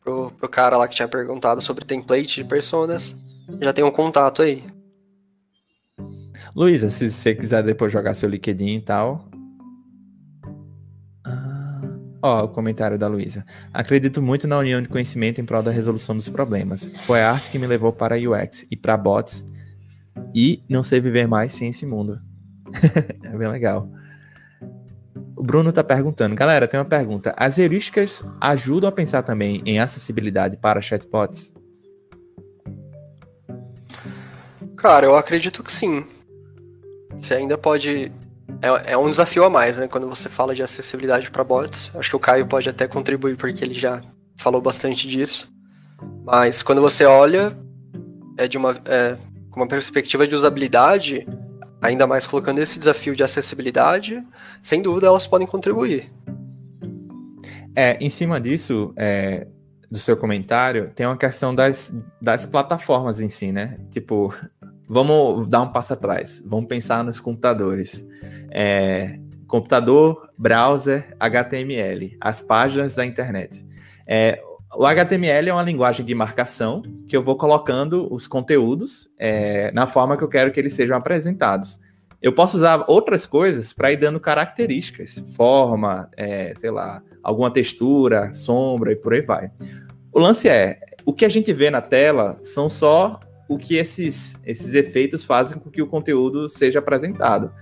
pro, 0.06 0.30
pro 0.30 0.48
cara 0.48 0.76
lá 0.76 0.86
que 0.86 0.94
tinha 0.94 1.08
perguntado 1.08 1.60
sobre 1.60 1.84
template 1.84 2.36
de 2.36 2.44
personas, 2.44 3.20
já 3.60 3.72
tem 3.72 3.84
um 3.84 3.90
contato 3.90 4.40
aí. 4.40 4.62
Luísa, 6.54 6.88
se 6.88 7.10
você 7.10 7.34
quiser 7.34 7.62
depois 7.64 7.90
jogar 7.90 8.14
seu 8.14 8.28
LinkedIn 8.28 8.76
e 8.76 8.80
tal. 8.80 9.28
Ah, 11.24 11.82
ó, 12.22 12.44
o 12.44 12.48
comentário 12.48 12.96
da 12.96 13.08
Luísa. 13.08 13.44
Acredito 13.74 14.22
muito 14.22 14.46
na 14.46 14.56
união 14.56 14.80
de 14.80 14.88
conhecimento 14.88 15.40
em 15.40 15.44
prol 15.44 15.62
da 15.62 15.72
resolução 15.72 16.16
dos 16.16 16.28
problemas. 16.28 16.84
Foi 17.04 17.20
a 17.20 17.32
arte 17.32 17.50
que 17.50 17.58
me 17.58 17.66
levou 17.66 17.92
para 17.92 18.16
UX 18.16 18.64
e 18.70 18.76
para 18.76 18.96
bots. 18.96 19.44
E 20.34 20.62
não 20.68 20.82
sei 20.82 21.00
viver 21.00 21.26
mais 21.26 21.52
sem 21.52 21.70
esse 21.70 21.84
mundo. 21.84 22.20
é 23.24 23.36
bem 23.36 23.48
legal. 23.48 23.90
O 25.36 25.42
Bruno 25.42 25.68
está 25.68 25.84
perguntando, 25.84 26.34
galera, 26.34 26.66
tem 26.66 26.80
uma 26.80 26.86
pergunta. 26.86 27.34
As 27.36 27.58
heurísticas 27.58 28.24
ajudam 28.40 28.88
a 28.88 28.92
pensar 28.92 29.22
também 29.22 29.62
em 29.66 29.78
acessibilidade 29.78 30.56
para 30.56 30.80
chatbots? 30.80 31.54
Cara, 34.76 35.04
eu 35.04 35.14
acredito 35.14 35.62
que 35.62 35.70
sim. 35.70 36.06
Você 37.18 37.34
ainda 37.34 37.58
pode. 37.58 38.10
É, 38.62 38.92
é 38.92 38.96
um 38.96 39.10
desafio 39.10 39.44
a 39.44 39.50
mais, 39.50 39.76
né? 39.76 39.86
Quando 39.86 40.08
você 40.08 40.30
fala 40.30 40.54
de 40.54 40.62
acessibilidade 40.62 41.30
para 41.30 41.44
bots. 41.44 41.90
Acho 41.94 42.10
que 42.10 42.16
o 42.16 42.20
Caio 42.20 42.46
pode 42.46 42.68
até 42.70 42.88
contribuir 42.88 43.36
porque 43.36 43.62
ele 43.62 43.74
já 43.74 44.02
falou 44.38 44.60
bastante 44.60 45.06
disso. 45.06 45.48
Mas 46.24 46.62
quando 46.62 46.80
você 46.80 47.04
olha, 47.04 47.56
é 48.38 48.48
de 48.48 48.56
uma, 48.56 48.74
é, 48.86 49.16
com 49.50 49.60
uma 49.60 49.68
perspectiva 49.68 50.26
de 50.26 50.34
usabilidade, 50.34 51.26
ainda 51.80 52.06
mais 52.06 52.26
colocando 52.26 52.58
esse 52.58 52.78
desafio 52.78 53.14
de 53.14 53.22
acessibilidade, 53.22 54.24
sem 54.62 54.82
dúvida 54.82 55.06
elas 55.06 55.26
podem 55.26 55.46
contribuir. 55.46 56.12
É, 57.74 57.96
em 58.00 58.08
cima 58.08 58.40
disso, 58.40 58.92
é, 58.96 59.46
do 59.90 59.98
seu 59.98 60.16
comentário, 60.16 60.90
tem 60.94 61.06
uma 61.06 61.16
questão 61.16 61.54
das, 61.54 61.94
das 62.20 62.46
plataformas 62.46 63.20
em 63.20 63.28
si, 63.28 63.52
né? 63.52 63.78
Tipo, 63.90 64.34
vamos 64.88 65.48
dar 65.48 65.62
um 65.62 65.72
passo 65.72 65.92
atrás, 65.92 66.42
vamos 66.46 66.66
pensar 66.66 67.04
nos 67.04 67.20
computadores. 67.20 68.06
É, 68.50 69.18
computador, 69.46 70.30
browser, 70.36 71.14
HTML, 71.20 72.16
as 72.20 72.42
páginas 72.42 72.94
da 72.94 73.04
internet. 73.04 73.64
É, 74.06 74.42
o 74.78 74.84
HTML 74.84 75.48
é 75.48 75.52
uma 75.52 75.62
linguagem 75.62 76.04
de 76.04 76.14
marcação 76.14 76.82
que 77.08 77.16
eu 77.16 77.22
vou 77.22 77.36
colocando 77.36 78.12
os 78.12 78.28
conteúdos 78.28 79.10
é, 79.18 79.70
na 79.72 79.86
forma 79.86 80.16
que 80.16 80.22
eu 80.22 80.28
quero 80.28 80.52
que 80.52 80.60
eles 80.60 80.74
sejam 80.74 80.96
apresentados. 80.96 81.80
Eu 82.20 82.32
posso 82.32 82.56
usar 82.56 82.84
outras 82.86 83.24
coisas 83.24 83.72
para 83.72 83.92
ir 83.92 83.96
dando 83.96 84.20
características, 84.20 85.22
forma, 85.34 86.10
é, 86.16 86.52
sei 86.54 86.70
lá, 86.70 87.02
alguma 87.22 87.50
textura, 87.50 88.32
sombra 88.34 88.92
e 88.92 88.96
por 88.96 89.14
aí 89.14 89.22
vai. 89.22 89.50
O 90.12 90.18
lance 90.18 90.48
é, 90.48 90.80
o 91.04 91.12
que 91.12 91.24
a 91.24 91.28
gente 91.28 91.52
vê 91.52 91.70
na 91.70 91.80
tela 91.80 92.36
são 92.42 92.68
só 92.68 93.20
o 93.48 93.56
que 93.56 93.76
esses, 93.76 94.38
esses 94.44 94.74
efeitos 94.74 95.24
fazem 95.24 95.58
com 95.58 95.70
que 95.70 95.80
o 95.80 95.86
conteúdo 95.86 96.48
seja 96.48 96.80
apresentado. 96.80 97.52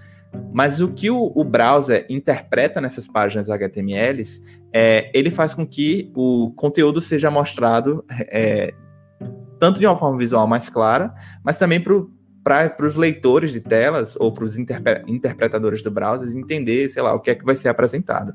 Mas 0.53 0.81
o 0.81 0.89
que 0.89 1.11
o, 1.11 1.33
o 1.35 1.45
browser 1.45 2.07
interpreta 2.09 2.81
nessas 2.81 3.09
páginas 3.09 3.51
HTMLs, 3.51 4.41
é, 4.73 5.11
ele 5.13 5.31
faz 5.31 5.55
com 5.55 5.67
que 5.67 6.13
o 6.15 6.53
conteúdo 6.57 7.01
seja 7.01 7.31
mostrado 7.31 8.05
é, 8.09 8.73
tanto 9.59 9.81
de 9.81 9.87
uma 9.87 9.97
forma 9.97 10.19
visual 10.19 10.47
mais 10.47 10.69
clara, 10.69 11.13
mas 11.43 11.59
também 11.59 11.81
para 11.81 12.87
os 12.87 12.97
leitores 12.97 13.53
de 13.53 13.61
telas 13.61 14.17
ou 14.17 14.33
para 14.33 14.45
os 14.45 14.59
interpre 14.59 15.03
interpretadores 15.07 15.83
do 15.83 15.91
browser 15.91 16.29
entender, 16.37 16.89
sei 16.89 17.03
lá, 17.03 17.15
o 17.15 17.21
que 17.21 17.31
é 17.31 17.35
que 17.35 17.45
vai 17.45 17.57
ser 17.57 17.69
apresentado. 17.69 18.35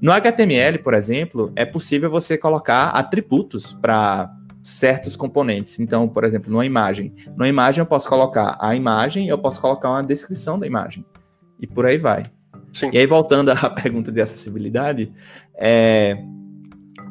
No 0.00 0.12
HTML, 0.12 0.78
por 0.78 0.92
exemplo, 0.92 1.52
é 1.56 1.64
possível 1.64 2.10
você 2.10 2.36
colocar 2.36 2.88
atributos 2.88 3.72
para 3.72 4.30
certos 4.62 5.14
componentes. 5.14 5.78
Então, 5.78 6.08
por 6.08 6.24
exemplo, 6.24 6.50
numa 6.50 6.66
imagem. 6.66 7.14
Numa 7.36 7.48
imagem 7.48 7.80
eu 7.80 7.86
posso 7.86 8.08
colocar 8.08 8.56
a 8.60 8.74
imagem, 8.74 9.28
eu 9.28 9.38
posso 9.38 9.60
colocar 9.60 9.90
uma 9.90 10.02
descrição 10.02 10.58
da 10.58 10.66
imagem 10.66 11.04
e 11.64 11.66
por 11.66 11.86
aí 11.86 11.96
vai. 11.96 12.24
Sim. 12.72 12.90
E 12.92 12.98
aí, 12.98 13.06
voltando 13.06 13.50
à 13.50 13.70
pergunta 13.70 14.12
de 14.12 14.20
acessibilidade, 14.20 15.10
é, 15.54 16.18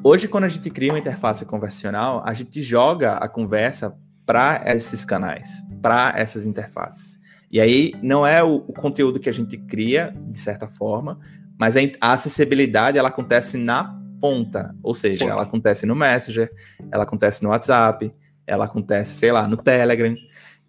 hoje, 0.03 0.27
quando 0.27 0.43
a 0.43 0.47
gente 0.47 0.69
cria 0.69 0.91
uma 0.91 0.99
interface 0.99 1.43
conversacional, 1.43 2.21
a 2.23 2.33
gente 2.33 2.61
joga 2.61 3.13
a 3.13 3.27
conversa 3.27 3.97
para 4.25 4.63
esses 4.67 5.03
canais, 5.03 5.49
para 5.81 6.13
essas 6.15 6.45
interfaces. 6.45 7.19
E 7.51 7.59
aí 7.59 7.93
não 8.01 8.25
é 8.25 8.43
o, 8.43 8.57
o, 8.67 8.73
conteúdo 8.73 9.19
que 9.19 9.29
a 9.29 9.33
gente 9.33 9.57
cria, 9.57 10.15
de 10.29 10.39
certa 10.39 10.67
forma, 10.67 11.19
mas 11.59 11.75
a, 11.75 11.79
a 11.99 12.13
acessibilidade 12.13 12.97
ela 12.97 13.09
acontece 13.09 13.57
na 13.57 13.99
ponta, 14.21 14.75
ou 14.83 14.95
seja, 14.95 15.19
Sim. 15.19 15.29
ela 15.29 15.43
acontece 15.43 15.85
no 15.85 15.95
Messenger, 15.95 16.49
ela 16.91 17.03
acontece 17.03 17.43
no 17.43 17.49
WhatsApp, 17.49 18.13
ela 18.45 18.65
acontece, 18.65 19.17
sei 19.17 19.31
lá, 19.31 19.47
no 19.47 19.57
Telegram. 19.57 20.15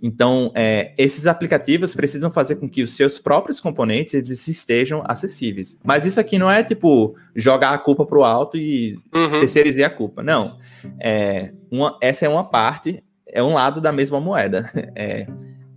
Então, 0.06 0.52
é, 0.54 0.92
esses 0.98 1.26
aplicativos 1.26 1.94
precisam 1.94 2.30
fazer 2.30 2.56
com 2.56 2.68
que 2.68 2.82
os 2.82 2.94
seus 2.94 3.18
próprios 3.18 3.58
componentes 3.58 4.12
eles 4.12 4.46
estejam 4.46 5.02
acessíveis. 5.06 5.78
Mas 5.82 6.04
isso 6.04 6.20
aqui 6.20 6.38
não 6.38 6.50
é 6.50 6.62
tipo 6.62 7.16
jogar 7.34 7.72
a 7.72 7.78
culpa 7.78 8.04
para 8.04 8.18
o 8.18 8.22
alto 8.22 8.58
e 8.58 8.98
uhum. 9.14 9.40
terceirizar 9.40 9.86
a 9.86 9.90
culpa. 9.90 10.22
Não. 10.22 10.58
É, 11.00 11.54
uma, 11.70 11.96
essa 12.02 12.26
é 12.26 12.28
uma 12.28 12.44
parte, 12.44 13.02
é 13.26 13.42
um 13.42 13.54
lado 13.54 13.80
da 13.80 13.90
mesma 13.90 14.20
moeda. 14.20 14.70
É, 14.94 15.26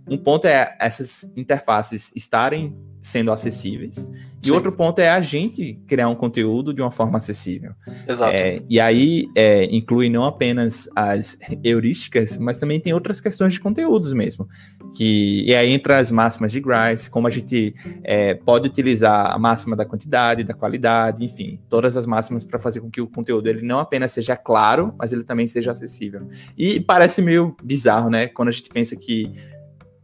um 0.06 0.16
ponto 0.16 0.46
é 0.46 0.76
essas 0.78 1.30
interfaces 1.36 2.12
estarem 2.14 2.76
sendo 3.08 3.32
acessíveis. 3.32 4.08
E 4.42 4.48
Sim. 4.48 4.52
outro 4.52 4.70
ponto 4.70 5.00
é 5.00 5.08
a 5.08 5.20
gente 5.20 5.80
criar 5.86 6.08
um 6.08 6.14
conteúdo 6.14 6.72
de 6.72 6.80
uma 6.80 6.92
forma 6.92 7.18
acessível. 7.18 7.72
Exato. 8.06 8.36
É, 8.36 8.62
e 8.68 8.78
aí 8.78 9.26
é, 9.34 9.64
inclui 9.64 10.08
não 10.08 10.24
apenas 10.24 10.88
as 10.94 11.36
heurísticas, 11.64 12.36
mas 12.36 12.58
também 12.58 12.78
tem 12.78 12.92
outras 12.92 13.20
questões 13.20 13.54
de 13.54 13.60
conteúdos 13.60 14.12
mesmo. 14.12 14.46
Que, 14.94 15.42
e 15.44 15.54
aí 15.54 15.72
entra 15.72 15.98
as 15.98 16.12
máximas 16.12 16.52
de 16.52 16.60
Grice, 16.60 17.10
como 17.10 17.26
a 17.26 17.30
gente 17.30 17.74
é, 18.04 18.34
pode 18.34 18.68
utilizar 18.68 19.32
a 19.34 19.38
máxima 19.38 19.74
da 19.74 19.84
quantidade, 19.84 20.44
da 20.44 20.54
qualidade, 20.54 21.24
enfim, 21.24 21.58
todas 21.68 21.96
as 21.96 22.06
máximas 22.06 22.44
para 22.44 22.60
fazer 22.60 22.80
com 22.80 22.90
que 22.90 23.00
o 23.00 23.08
conteúdo 23.08 23.48
ele 23.48 23.62
não 23.62 23.80
apenas 23.80 24.12
seja 24.12 24.36
claro, 24.36 24.94
mas 24.96 25.12
ele 25.12 25.24
também 25.24 25.48
seja 25.48 25.72
acessível. 25.72 26.28
E 26.56 26.78
parece 26.78 27.20
meio 27.20 27.56
bizarro, 27.62 28.08
né? 28.08 28.28
Quando 28.28 28.48
a 28.48 28.52
gente 28.52 28.68
pensa 28.68 28.94
que 28.94 29.32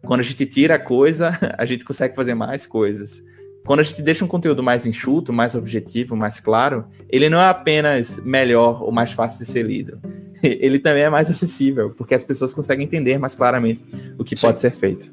quando 0.04 0.20
a 0.20 0.22
gente 0.24 0.46
tira 0.46 0.74
a 0.74 0.78
coisa, 0.78 1.38
a 1.58 1.64
gente 1.64 1.84
consegue 1.84 2.14
fazer 2.14 2.34
mais 2.34 2.66
coisas. 2.66 3.22
Quando 3.66 3.80
a 3.80 3.82
gente 3.82 4.02
deixa 4.02 4.24
um 4.24 4.28
conteúdo 4.28 4.62
mais 4.62 4.84
enxuto, 4.84 5.32
mais 5.32 5.54
objetivo, 5.54 6.14
mais 6.14 6.38
claro, 6.38 6.84
ele 7.08 7.30
não 7.30 7.40
é 7.40 7.48
apenas 7.48 8.20
melhor 8.22 8.82
ou 8.82 8.92
mais 8.92 9.12
fácil 9.12 9.38
de 9.44 9.50
ser 9.50 9.62
lido. 9.62 9.98
Ele 10.42 10.78
também 10.78 11.04
é 11.04 11.08
mais 11.08 11.30
acessível, 11.30 11.90
porque 11.96 12.14
as 12.14 12.22
pessoas 12.22 12.52
conseguem 12.52 12.84
entender 12.84 13.16
mais 13.16 13.34
claramente 13.34 13.82
o 14.18 14.24
que 14.24 14.36
Sim. 14.36 14.46
pode 14.46 14.60
ser 14.60 14.72
feito. 14.72 15.10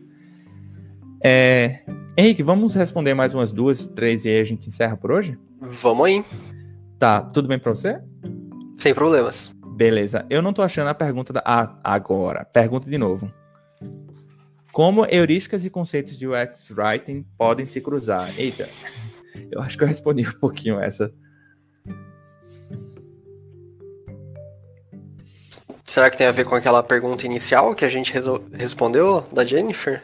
É... 1.24 1.80
Henrique, 2.18 2.44
vamos 2.44 2.76
responder 2.76 3.14
mais 3.14 3.34
umas 3.34 3.54
duas, 3.54 3.88
três 3.88 4.26
e 4.26 4.30
aí 4.30 4.42
a 4.42 4.44
gente 4.44 4.68
encerra 4.68 4.98
por 4.98 5.14
hoje? 5.14 5.40
Vamos 5.62 6.06
aí. 6.06 6.26
Tá, 7.00 7.22
tudo 7.22 7.48
bem 7.48 7.58
para 7.58 7.74
você? 7.74 8.02
Sem 8.78 8.94
problemas. 8.94 9.50
Beleza. 9.78 10.26
Eu 10.30 10.42
não 10.42 10.52
tô 10.52 10.62
achando 10.62 10.90
a 10.90 10.94
pergunta 10.94 11.32
da. 11.32 11.42
Ah, 11.46 11.80
agora. 11.82 12.44
Pergunta 12.44 12.90
de 12.90 12.98
novo. 12.98 13.32
Como 14.72 15.06
heurísticas 15.06 15.66
e 15.66 15.70
conceitos 15.70 16.18
de 16.18 16.28
UX 16.28 16.72
Writing 16.72 17.26
podem 17.38 17.66
se 17.66 17.82
cruzar? 17.82 18.30
Eita, 18.40 18.70
eu 19.52 19.62
acho 19.62 19.78
que 19.78 19.84
eu 19.84 19.88
respondi 19.88 20.28
um 20.28 20.40
pouquinho 20.40 20.80
essa. 20.80 21.14
Será 25.84 26.10
que 26.10 26.18
tem 26.18 26.28
a 26.28 26.32
ver 26.32 26.46
com 26.46 26.56
aquela 26.56 26.82
pergunta 26.82 27.26
inicial 27.26 27.76
que 27.76 27.84
a 27.84 27.90
gente 27.90 28.14
respondeu 28.54 29.22
da 29.34 29.46
Jennifer? 29.46 30.02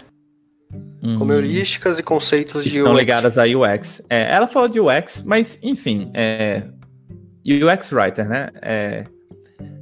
Hum, 1.02 1.18
Como 1.18 1.32
heurísticas 1.32 1.98
e 1.98 2.04
conceitos 2.04 2.64
de 2.64 2.70
estão 2.70 2.92
UX. 2.92 3.00
ligadas 3.00 3.38
a 3.38 3.44
UX. 3.46 4.02
É, 4.10 4.30
ela 4.30 4.48
falou 4.48 4.68
de 4.68 4.82
UX, 4.82 5.24
mas 5.26 5.58
enfim, 5.64 6.12
é, 6.14 6.64
UX 7.46 7.94
Writer, 7.94 8.28
né? 8.28 8.50
É, 8.62 9.06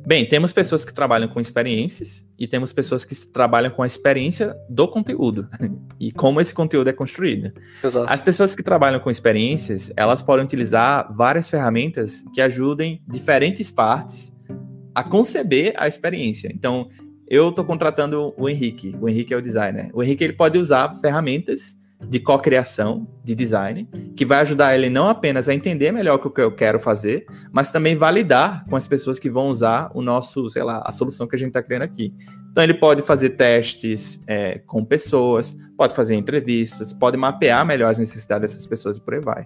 Bem, 0.05 0.23
temos 0.27 0.53
pessoas 0.53 0.85
que 0.85 0.93
trabalham 0.93 1.27
com 1.27 1.39
experiências 1.39 2.24
e 2.37 2.47
temos 2.47 2.73
pessoas 2.73 3.05
que 3.05 3.15
trabalham 3.27 3.71
com 3.71 3.81
a 3.81 3.87
experiência 3.87 4.55
do 4.69 4.87
conteúdo 4.87 5.47
e 5.99 6.11
como 6.11 6.41
esse 6.41 6.53
conteúdo 6.53 6.89
é 6.89 6.93
construído. 6.93 7.51
Exato. 7.83 8.11
As 8.11 8.21
pessoas 8.21 8.55
que 8.55 8.63
trabalham 8.63 8.99
com 8.99 9.09
experiências, 9.09 9.91
elas 9.95 10.21
podem 10.21 10.45
utilizar 10.45 11.13
várias 11.15 11.49
ferramentas 11.49 12.23
que 12.33 12.41
ajudem 12.41 13.01
diferentes 13.07 13.71
partes 13.71 14.33
a 14.93 15.03
conceber 15.03 15.73
a 15.77 15.87
experiência. 15.87 16.51
Então, 16.53 16.89
eu 17.27 17.49
estou 17.49 17.65
contratando 17.65 18.33
o 18.37 18.47
Henrique. 18.47 18.95
O 19.01 19.09
Henrique 19.09 19.33
é 19.33 19.37
o 19.37 19.41
designer. 19.41 19.89
O 19.93 20.03
Henrique 20.03 20.23
ele 20.23 20.33
pode 20.33 20.57
usar 20.57 20.95
ferramentas 21.01 21.77
de 22.07 22.19
cocriação, 22.19 23.07
de 23.23 23.33
design, 23.33 23.89
que 24.15 24.25
vai 24.25 24.39
ajudar 24.39 24.75
ele 24.75 24.89
não 24.89 25.09
apenas 25.09 25.49
a 25.49 25.53
entender 25.53 25.91
melhor 25.91 26.15
o 26.15 26.29
que 26.29 26.41
eu 26.41 26.51
quero 26.51 26.79
fazer, 26.79 27.25
mas 27.51 27.71
também 27.71 27.95
validar 27.95 28.65
com 28.67 28.75
as 28.75 28.87
pessoas 28.87 29.19
que 29.19 29.29
vão 29.29 29.49
usar 29.49 29.91
o 29.93 30.01
nosso, 30.01 30.49
sei 30.49 30.63
lá, 30.63 30.83
a 30.85 30.91
solução 30.91 31.27
que 31.27 31.35
a 31.35 31.39
gente 31.39 31.49
está 31.49 31.63
criando 31.63 31.83
aqui. 31.83 32.13
Então 32.51 32.63
ele 32.63 32.73
pode 32.73 33.01
fazer 33.01 33.31
testes 33.31 34.19
é, 34.27 34.59
com 34.59 34.85
pessoas, 34.85 35.57
pode 35.75 35.93
fazer 35.93 36.15
entrevistas, 36.15 36.93
pode 36.93 37.17
mapear 37.17 37.65
melhor 37.65 37.91
as 37.91 37.97
necessidades 37.97 38.51
dessas 38.51 38.67
pessoas 38.67 38.97
e 38.97 39.01
por 39.01 39.13
aí 39.13 39.19
vai. 39.19 39.45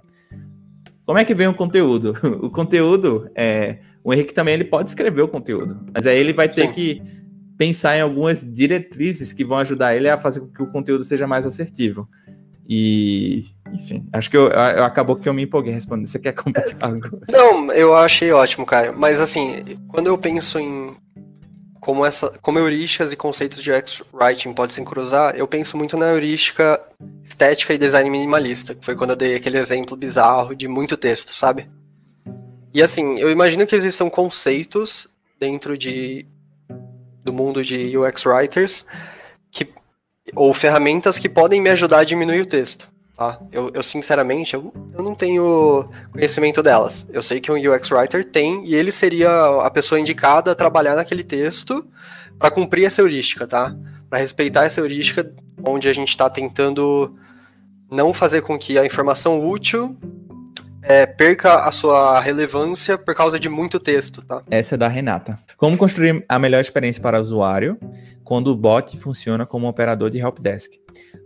Como 1.05 1.17
é 1.17 1.25
que 1.25 1.33
vem 1.33 1.47
o 1.47 1.53
conteúdo? 1.53 2.13
O 2.39 2.51
conteúdo, 2.51 3.29
é, 3.33 3.79
o 4.03 4.13
Henrique 4.13 4.33
também 4.33 4.53
ele 4.53 4.65
pode 4.65 4.89
escrever 4.89 5.23
o 5.23 5.27
conteúdo, 5.27 5.79
mas 5.93 6.05
aí 6.05 6.19
ele 6.19 6.33
vai 6.33 6.47
ter 6.47 6.67
Sim. 6.67 6.71
que 6.71 7.01
pensar 7.57 7.97
em 7.97 8.01
algumas 8.01 8.41
diretrizes 8.41 9.33
que 9.33 9.43
vão 9.43 9.57
ajudar 9.57 9.93
ele 9.93 10.07
a 10.07 10.17
fazer 10.17 10.39
com 10.39 10.47
que 10.47 10.63
o 10.63 10.71
conteúdo 10.71 11.03
seja 11.03 11.27
mais 11.27 11.45
assertivo. 11.45 12.07
E, 12.71 13.45
enfim, 13.73 14.07
acho 14.13 14.29
que 14.29 14.37
eu, 14.37 14.47
eu, 14.47 14.83
acabou 14.83 15.15
que 15.15 15.27
eu 15.27 15.33
me 15.33 15.41
empolguei 15.41 15.73
respondendo. 15.73 16.05
Você 16.05 16.19
quer 16.19 16.33
comentar 16.33 16.75
algo? 16.79 17.19
Não, 17.27 17.73
eu 17.73 17.95
achei 17.97 18.31
ótimo, 18.31 18.63
Caio. 18.63 18.95
Mas 18.95 19.19
assim, 19.19 19.55
quando 19.87 20.05
eu 20.05 20.15
penso 20.19 20.59
em 20.59 20.95
como 21.79 22.05
essa, 22.05 22.29
como 22.41 22.59
heurísticas 22.59 23.11
e 23.11 23.15
conceitos 23.15 23.63
de 23.63 23.71
X-Writing 23.71 24.53
podem 24.53 24.75
se 24.75 24.83
cruzar, 24.83 25.35
eu 25.35 25.47
penso 25.47 25.75
muito 25.75 25.97
na 25.97 26.11
heurística 26.11 26.79
estética 27.23 27.73
e 27.73 27.77
design 27.79 28.07
minimalista, 28.07 28.75
que 28.75 28.85
foi 28.85 28.95
quando 28.95 29.11
eu 29.11 29.15
dei 29.15 29.33
aquele 29.33 29.57
exemplo 29.57 29.97
bizarro 29.97 30.53
de 30.53 30.67
muito 30.67 30.95
texto, 30.95 31.33
sabe? 31.33 31.67
E 32.71 32.83
assim, 32.83 33.17
eu 33.17 33.31
imagino 33.31 33.65
que 33.65 33.75
existam 33.75 34.11
conceitos 34.11 35.07
dentro 35.39 35.75
de 35.75 36.27
do 37.23 37.33
mundo 37.33 37.63
de 37.63 37.97
UX 37.97 38.25
writers 38.25 38.85
que 39.51 39.67
ou 40.35 40.53
ferramentas 40.53 41.17
que 41.17 41.29
podem 41.29 41.61
me 41.61 41.69
ajudar 41.69 41.99
a 41.99 42.03
diminuir 42.03 42.41
o 42.41 42.45
texto. 42.45 42.89
Tá? 43.15 43.37
Eu, 43.51 43.69
eu 43.73 43.83
sinceramente, 43.83 44.53
eu, 44.53 44.73
eu 44.93 45.03
não 45.03 45.13
tenho 45.13 45.85
conhecimento 46.11 46.63
delas. 46.63 47.09
Eu 47.11 47.21
sei 47.21 47.41
que 47.41 47.51
um 47.51 47.55
UX 47.55 47.91
Writer 47.91 48.23
tem 48.23 48.65
e 48.65 48.73
ele 48.73 48.93
seria 48.93 49.29
a 49.61 49.69
pessoa 49.69 49.99
indicada 49.99 50.51
a 50.51 50.55
trabalhar 50.55 50.95
naquele 50.95 51.23
texto 51.23 51.85
para 52.37 52.49
cumprir 52.49 52.85
essa 52.85 53.01
heurística, 53.01 53.45
tá? 53.45 53.75
Para 54.09 54.19
respeitar 54.19 54.63
essa 54.63 54.79
heurística 54.79 55.29
onde 55.61 55.89
a 55.89 55.93
gente 55.93 56.07
está 56.07 56.29
tentando 56.29 57.13
não 57.91 58.13
fazer 58.13 58.41
com 58.41 58.57
que 58.57 58.79
a 58.79 58.85
informação 58.85 59.45
útil 59.45 59.97
é, 60.81 61.05
perca 61.05 61.65
a 61.65 61.71
sua 61.71 62.19
relevância 62.19 62.97
por 62.97 63.13
causa 63.13 63.39
de 63.39 63.49
muito 63.49 63.79
texto, 63.79 64.21
tá? 64.21 64.41
Essa 64.49 64.75
é 64.75 64.77
da 64.77 64.87
Renata. 64.87 65.37
Como 65.57 65.77
construir 65.77 66.23
a 66.29 66.39
melhor 66.39 66.61
experiência 66.61 67.01
para 67.01 67.17
o 67.17 67.21
usuário 67.21 67.77
quando 68.29 68.49
o 68.49 68.55
bot 68.55 68.95
funciona 68.95 69.43
como 69.43 69.65
um 69.65 69.69
operador 69.69 70.11
de 70.11 70.19
helpdesk. 70.19 70.73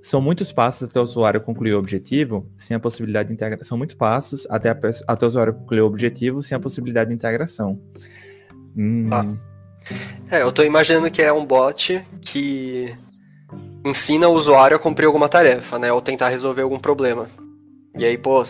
São 0.01 0.21
muitos 0.21 0.53
passos 0.53 0.87
até 0.87 1.01
o 1.01 1.03
usuário 1.03 1.41
concluir 1.41 1.73
o 1.73 1.77
objetivo 1.77 2.49
sem 2.55 2.77
a 2.77 2.79
possibilidade 2.79 3.27
de 3.27 3.33
integração. 3.33 3.67
São 3.67 3.77
muitos 3.77 3.97
passos 3.97 4.47
até, 4.49 4.69
a, 4.69 4.77
até 5.09 5.25
o 5.25 5.27
usuário 5.27 5.53
concluir 5.53 5.81
o 5.81 5.85
objetivo 5.85 6.41
sem 6.41 6.55
a 6.55 6.59
possibilidade 6.61 7.09
de 7.09 7.13
integração. 7.13 7.77
Hum. 8.73 9.09
Ah. 9.11 9.25
É, 10.31 10.43
eu 10.43 10.47
estou 10.47 10.63
imaginando 10.63 11.11
que 11.11 11.21
é 11.21 11.33
um 11.33 11.45
bot 11.45 12.01
que 12.21 12.97
ensina 13.83 14.29
o 14.29 14.33
usuário 14.33 14.77
a 14.77 14.79
cumprir 14.79 15.07
alguma 15.07 15.27
tarefa, 15.27 15.77
né? 15.77 15.91
Ou 15.91 16.01
tentar 16.01 16.29
resolver 16.29 16.61
algum 16.61 16.79
problema. 16.79 17.27
E 17.97 18.05
aí, 18.05 18.17
pô, 18.17 18.41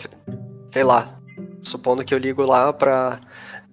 sei 0.67 0.83
lá, 0.83 1.19
supondo 1.63 2.05
que 2.05 2.13
eu 2.13 2.19
ligo 2.19 2.45
lá 2.45 2.71
para 2.71 3.19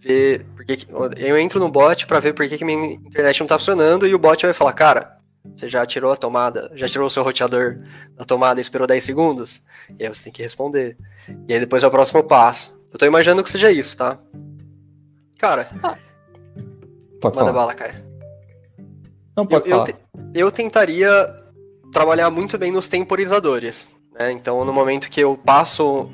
ver 0.01 0.47
porque 0.57 0.79
eu 1.19 1.39
entro 1.39 1.61
no 1.61 1.69
bot 1.69 2.07
para 2.07 2.21
ver 2.21 2.33
por 2.33 2.49
que, 2.49 2.59
que 2.59 2.65
minha 2.65 2.95
internet 2.95 3.41
não 3.41 3.47
tá 3.47 3.59
funcionando 3.59 4.07
e 4.07 4.15
o 4.15 4.19
bot 4.19 4.45
vai 4.45 4.55
falar, 4.55 4.73
cara, 4.73 5.17
você 5.55 5.69
já 5.69 5.85
tirou 5.85 6.13
a 6.13 6.17
tomada, 6.17 6.71
já 6.75 6.89
tirou 6.89 7.07
o 7.07 7.11
seu 7.11 7.23
roteador 7.23 7.79
da 8.17 8.25
tomada 8.25 8.61
e 8.61 8.63
esperou 8.63 8.87
10 8.87 9.03
segundos? 9.03 9.63
E 9.99 10.05
aí 10.05 10.09
você 10.09 10.25
tem 10.25 10.33
que 10.33 10.43
responder. 10.43 10.97
E 11.49 11.55
aí 11.55 11.61
depois 11.61 11.83
é 11.83 11.87
o 11.87 11.91
próximo 11.91 12.23
passo. 12.23 12.81
Eu 12.93 12.99
tô 12.99 13.07
imaginando 13.07 13.43
que 13.43 13.51
seja 13.51 13.71
isso, 13.71 13.97
tá? 13.97 14.19
Cara. 15.39 15.69
Ah. 15.83 15.97
Pode 17.21 17.37
manda 17.37 17.53
falar. 17.53 17.53
bala, 17.53 17.75
Caio. 17.75 18.05
Não 19.37 19.47
pode 19.47 19.69
eu, 19.69 19.77
falar. 19.77 19.89
Eu, 19.89 19.95
te, 19.95 20.01
eu 20.35 20.51
tentaria 20.51 21.37
trabalhar 21.93 22.31
muito 22.31 22.59
bem 22.59 22.73
nos 22.73 22.89
temporizadores. 22.89 23.89
Né? 24.13 24.33
Então, 24.33 24.65
no 24.65 24.73
momento 24.73 25.09
que 25.09 25.21
eu 25.21 25.37
passo 25.37 26.11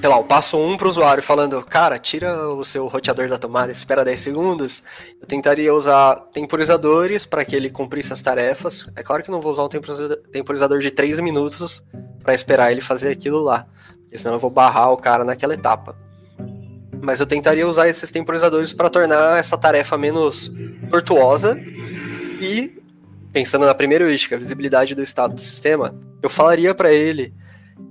sei 0.00 0.08
lá, 0.08 0.16
eu 0.18 0.24
passo 0.24 0.58
um 0.58 0.76
pro 0.76 0.88
usuário 0.88 1.22
falando, 1.22 1.60
cara, 1.62 1.98
tira 1.98 2.48
o 2.48 2.64
seu 2.64 2.86
roteador 2.86 3.28
da 3.28 3.38
tomada, 3.38 3.72
espera 3.72 4.04
10 4.04 4.20
segundos, 4.20 4.82
eu 5.20 5.26
tentaria 5.26 5.72
usar 5.72 6.16
temporizadores 6.32 7.24
para 7.24 7.44
que 7.44 7.56
ele 7.56 7.70
cumprisse 7.70 8.12
as 8.12 8.20
tarefas. 8.20 8.86
É 8.94 9.02
claro 9.02 9.22
que 9.22 9.30
não 9.30 9.40
vou 9.40 9.52
usar 9.52 9.64
um 9.64 9.68
temporizador 9.68 10.78
de 10.78 10.90
3 10.90 11.20
minutos 11.20 11.82
para 12.22 12.34
esperar 12.34 12.70
ele 12.72 12.80
fazer 12.80 13.10
aquilo 13.10 13.40
lá, 13.40 13.66
porque 14.02 14.18
senão 14.18 14.34
eu 14.34 14.40
vou 14.40 14.50
barrar 14.50 14.92
o 14.92 14.96
cara 14.96 15.24
naquela 15.24 15.54
etapa. 15.54 15.96
mas 17.02 17.20
eu 17.20 17.26
tentaria 17.26 17.66
usar 17.66 17.88
esses 17.88 18.10
temporizadores 18.10 18.72
para 18.72 18.90
tornar 18.90 19.38
essa 19.38 19.56
tarefa 19.56 19.96
menos 19.96 20.50
tortuosa 20.90 21.56
e 22.40 22.82
pensando 23.32 23.66
na 23.66 23.74
primeira 23.74 24.04
heurística, 24.04 24.38
visibilidade 24.38 24.94
do 24.94 25.02
estado 25.02 25.34
do 25.34 25.40
sistema, 25.40 25.94
eu 26.22 26.30
falaria 26.30 26.74
para 26.74 26.92
ele 26.92 27.34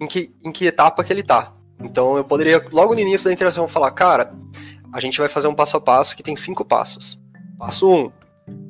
em 0.02 0.08
que, 0.08 0.34
em 0.44 0.52
que 0.52 0.66
etapa 0.66 1.04
que 1.04 1.14
ele 1.14 1.24
tá. 1.24 1.55
Então 1.80 2.18
eu 2.18 2.24
poderia, 2.24 2.64
logo 2.72 2.94
no 2.94 3.00
início 3.00 3.28
da 3.28 3.34
interação, 3.34 3.68
falar, 3.68 3.92
cara, 3.92 4.34
a 4.92 5.00
gente 5.00 5.20
vai 5.20 5.28
fazer 5.28 5.48
um 5.48 5.56
passo 5.56 5.78
a 5.78 5.82
passo 5.82 6.16
que 6.16 6.24
tem 6.24 6.36
cinco 6.36 6.64
passos. 6.64 7.22
Passo 7.58 7.90
um. 7.90 8.12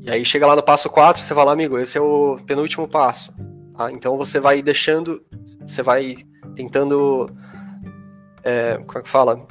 E 0.01 0.09
aí 0.09 0.23
chega 0.23 0.47
lá 0.47 0.55
no 0.55 0.63
passo 0.63 0.89
quatro, 0.89 1.21
você 1.21 1.33
fala, 1.33 1.51
amigo, 1.51 1.77
esse 1.77 1.97
é 1.97 2.01
o 2.01 2.37
penúltimo 2.45 2.87
passo. 2.87 3.33
Tá? 3.77 3.91
Então 3.91 4.17
você 4.17 4.39
vai 4.39 4.61
deixando, 4.61 5.23
você 5.65 5.81
vai 5.81 6.15
tentando, 6.55 7.29
é, 8.43 8.77
como 8.85 8.99
é 8.99 9.01
que 9.01 9.09
fala? 9.09 9.45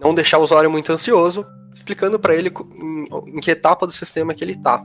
Não 0.00 0.14
deixar 0.14 0.38
o 0.38 0.42
usuário 0.42 0.70
muito 0.70 0.92
ansioso, 0.92 1.46
explicando 1.74 2.18
para 2.18 2.34
ele 2.34 2.52
em, 2.80 3.36
em 3.36 3.40
que 3.40 3.50
etapa 3.50 3.86
do 3.86 3.92
sistema 3.92 4.34
que 4.34 4.44
ele 4.44 4.56
tá. 4.56 4.84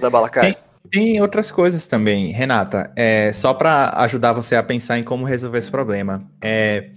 Da 0.00 0.10
bala 0.10 0.28
cai. 0.28 0.52
Tem, 0.52 0.62
tem 0.90 1.20
outras 1.20 1.50
coisas 1.50 1.86
também, 1.86 2.30
Renata. 2.30 2.92
É, 2.96 3.32
só 3.32 3.54
para 3.54 3.90
ajudar 4.02 4.32
você 4.32 4.56
a 4.56 4.62
pensar 4.62 4.98
em 4.98 5.04
como 5.04 5.24
resolver 5.24 5.58
esse 5.58 5.70
problema. 5.70 6.28
É, 6.40 6.90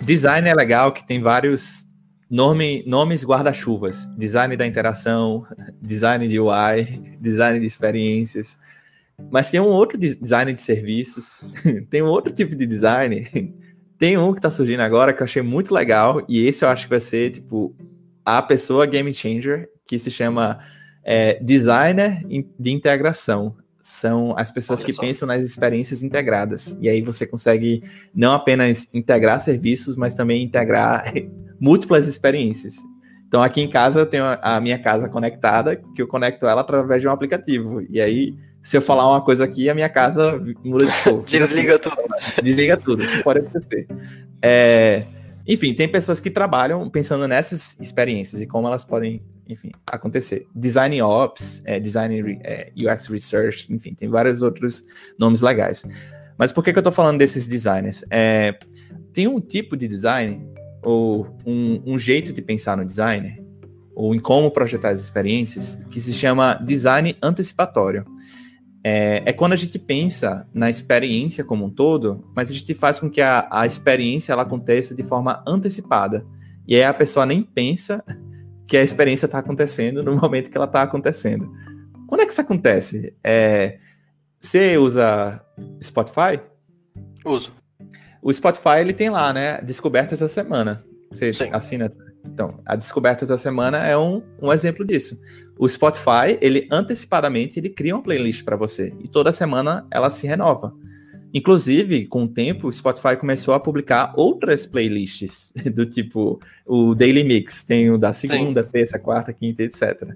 design 0.00 0.48
é 0.48 0.54
legal, 0.54 0.92
que 0.92 1.06
tem 1.06 1.20
vários 1.20 1.86
nome, 2.30 2.84
nomes 2.86 3.24
guarda-chuvas. 3.24 4.08
Design 4.16 4.56
da 4.56 4.66
interação, 4.66 5.46
design 5.80 6.26
de 6.28 6.38
UI, 6.38 6.84
design 7.20 7.60
de 7.60 7.66
experiências. 7.66 8.56
Mas 9.30 9.50
tem 9.50 9.60
um 9.60 9.66
outro 9.66 9.96
design 9.96 10.52
de 10.52 10.60
serviços, 10.60 11.40
tem 11.88 12.02
um 12.02 12.06
outro 12.06 12.32
tipo 12.32 12.56
de 12.56 12.66
design. 12.66 13.54
Tem 13.96 14.18
um 14.18 14.32
que 14.32 14.38
está 14.38 14.50
surgindo 14.50 14.80
agora 14.80 15.12
que 15.12 15.22
eu 15.22 15.24
achei 15.24 15.42
muito 15.42 15.72
legal, 15.72 16.24
e 16.28 16.44
esse 16.46 16.64
eu 16.64 16.68
acho 16.68 16.84
que 16.84 16.90
vai 16.90 17.00
ser, 17.00 17.30
tipo, 17.30 17.74
a 18.24 18.42
pessoa 18.42 18.86
game 18.86 19.14
changer, 19.14 19.68
que 19.86 19.98
se 19.98 20.10
chama 20.10 20.58
é, 21.04 21.38
designer 21.42 22.22
de 22.58 22.72
integração 22.72 23.54
são 23.80 24.34
as 24.38 24.50
pessoas 24.50 24.80
Olha 24.80 24.86
que 24.86 24.92
só. 24.94 25.02
pensam 25.02 25.28
nas 25.28 25.44
experiências 25.44 26.02
integradas. 26.02 26.74
E 26.80 26.88
aí 26.88 27.02
você 27.02 27.26
consegue 27.26 27.82
não 28.14 28.32
apenas 28.32 28.88
integrar 28.94 29.38
serviços, 29.40 29.94
mas 29.94 30.14
também 30.14 30.42
integrar 30.42 31.12
múltiplas 31.60 32.08
experiências. 32.08 32.76
Então 33.28 33.42
aqui 33.42 33.60
em 33.60 33.68
casa 33.68 34.00
eu 34.00 34.06
tenho 34.06 34.24
a 34.40 34.58
minha 34.58 34.78
casa 34.78 35.06
conectada, 35.06 35.76
que 35.94 36.00
eu 36.00 36.08
conecto 36.08 36.46
ela 36.46 36.62
através 36.62 37.02
de 37.02 37.08
um 37.08 37.10
aplicativo. 37.10 37.82
E 37.90 38.00
aí, 38.00 38.34
se 38.62 38.74
eu 38.74 38.80
falar 38.80 39.06
uma 39.06 39.20
coisa 39.20 39.44
aqui, 39.44 39.68
a 39.68 39.74
minha 39.74 39.90
casa 39.90 40.42
muda 40.64 40.86
de 40.86 41.02
cor. 41.02 41.24
Desliga 41.28 41.78
tudo. 41.78 41.96
Desliga 42.42 42.76
tudo, 42.78 43.04
pode 43.22 43.40
acontecer. 43.40 43.86
É, 44.40 45.04
enfim, 45.46 45.74
tem 45.74 45.88
pessoas 45.88 46.20
que 46.20 46.30
trabalham 46.30 46.88
pensando 46.88 47.28
nessas 47.28 47.76
experiências 47.78 48.40
e 48.40 48.46
como 48.46 48.66
elas 48.66 48.84
podem 48.84 49.20
enfim, 49.48 49.70
acontecer. 49.86 50.46
Design 50.54 51.00
Ops, 51.02 51.62
é, 51.64 51.78
Design 51.78 52.40
é, 52.42 52.72
UX 52.76 53.06
Research, 53.06 53.72
enfim, 53.72 53.94
tem 53.94 54.08
vários 54.08 54.42
outros 54.42 54.84
nomes 55.18 55.40
legais. 55.40 55.84
Mas 56.36 56.52
por 56.52 56.64
que, 56.64 56.72
que 56.72 56.78
eu 56.78 56.80
estou 56.80 56.92
falando 56.92 57.18
desses 57.18 57.46
designers? 57.46 58.04
É, 58.10 58.58
tem 59.12 59.28
um 59.28 59.40
tipo 59.40 59.76
de 59.76 59.86
design, 59.86 60.46
ou 60.82 61.36
um, 61.46 61.82
um 61.86 61.98
jeito 61.98 62.32
de 62.32 62.42
pensar 62.42 62.76
no 62.76 62.84
designer, 62.84 63.42
ou 63.94 64.14
em 64.14 64.18
como 64.18 64.50
projetar 64.50 64.90
as 64.90 65.00
experiências, 65.00 65.80
que 65.90 66.00
se 66.00 66.12
chama 66.12 66.54
design 66.54 67.16
antecipatório. 67.22 68.04
É, 68.82 69.22
é, 69.24 69.32
quando 69.32 69.54
a 69.54 69.56
gente 69.56 69.78
pensa 69.78 70.46
na 70.52 70.68
experiência 70.68 71.42
como 71.42 71.64
um 71.64 71.70
todo, 71.70 72.22
mas 72.36 72.50
a 72.50 72.52
gente 72.52 72.74
faz 72.74 72.98
com 72.98 73.08
que 73.08 73.22
a, 73.22 73.48
a 73.50 73.64
experiência 73.64 74.32
ela 74.32 74.42
aconteça 74.42 74.94
de 74.94 75.02
forma 75.02 75.42
antecipada. 75.46 76.26
E 76.66 76.74
aí 76.74 76.82
a 76.82 76.92
pessoa 76.92 77.24
nem 77.24 77.42
pensa 77.42 78.04
que 78.66 78.76
a 78.76 78.82
experiência 78.82 79.26
está 79.26 79.38
acontecendo 79.38 80.02
no 80.02 80.16
momento 80.20 80.50
que 80.50 80.56
ela 80.56 80.66
está 80.66 80.82
acontecendo. 80.82 81.50
Quando 82.06 82.20
é 82.20 82.26
que 82.26 82.32
isso 82.32 82.40
acontece? 82.40 83.14
É, 83.22 83.78
você 84.38 84.76
usa 84.76 85.44
Spotify? 85.82 86.40
Uso. 87.24 87.52
O 88.22 88.32
Spotify 88.32 88.80
ele 88.80 88.92
tem 88.92 89.10
lá, 89.10 89.32
né? 89.32 89.60
Descobertas 89.60 90.20
da 90.20 90.28
semana. 90.28 90.84
Você 91.10 91.32
Sim. 91.32 91.50
assina. 91.52 91.88
Então, 92.26 92.56
a 92.66 92.74
Descobertas 92.74 93.28
da 93.28 93.38
semana 93.38 93.86
é 93.86 93.96
um, 93.96 94.22
um 94.40 94.52
exemplo 94.52 94.84
disso. 94.84 95.20
O 95.58 95.68
Spotify, 95.68 96.38
ele 96.40 96.66
antecipadamente, 96.70 97.58
ele 97.58 97.68
cria 97.68 97.94
uma 97.94 98.02
playlist 98.02 98.44
para 98.44 98.56
você. 98.56 98.92
E 99.00 99.08
toda 99.08 99.32
semana 99.32 99.86
ela 99.90 100.10
se 100.10 100.26
renova. 100.26 100.74
Inclusive, 101.34 102.06
com 102.06 102.24
o 102.24 102.28
tempo, 102.28 102.68
o 102.68 102.72
Spotify 102.72 103.16
começou 103.18 103.54
a 103.54 103.60
publicar 103.60 104.14
outras 104.16 104.66
playlists, 104.66 105.52
do 105.74 105.84
tipo 105.84 106.38
o 106.64 106.94
Daily 106.94 107.24
Mix, 107.24 107.64
tem 107.64 107.90
o 107.90 107.98
da 107.98 108.12
segunda, 108.12 108.62
Sim. 108.62 108.68
terça, 108.70 108.98
quarta, 109.00 109.32
quinta, 109.32 109.64
etc. 109.64 110.14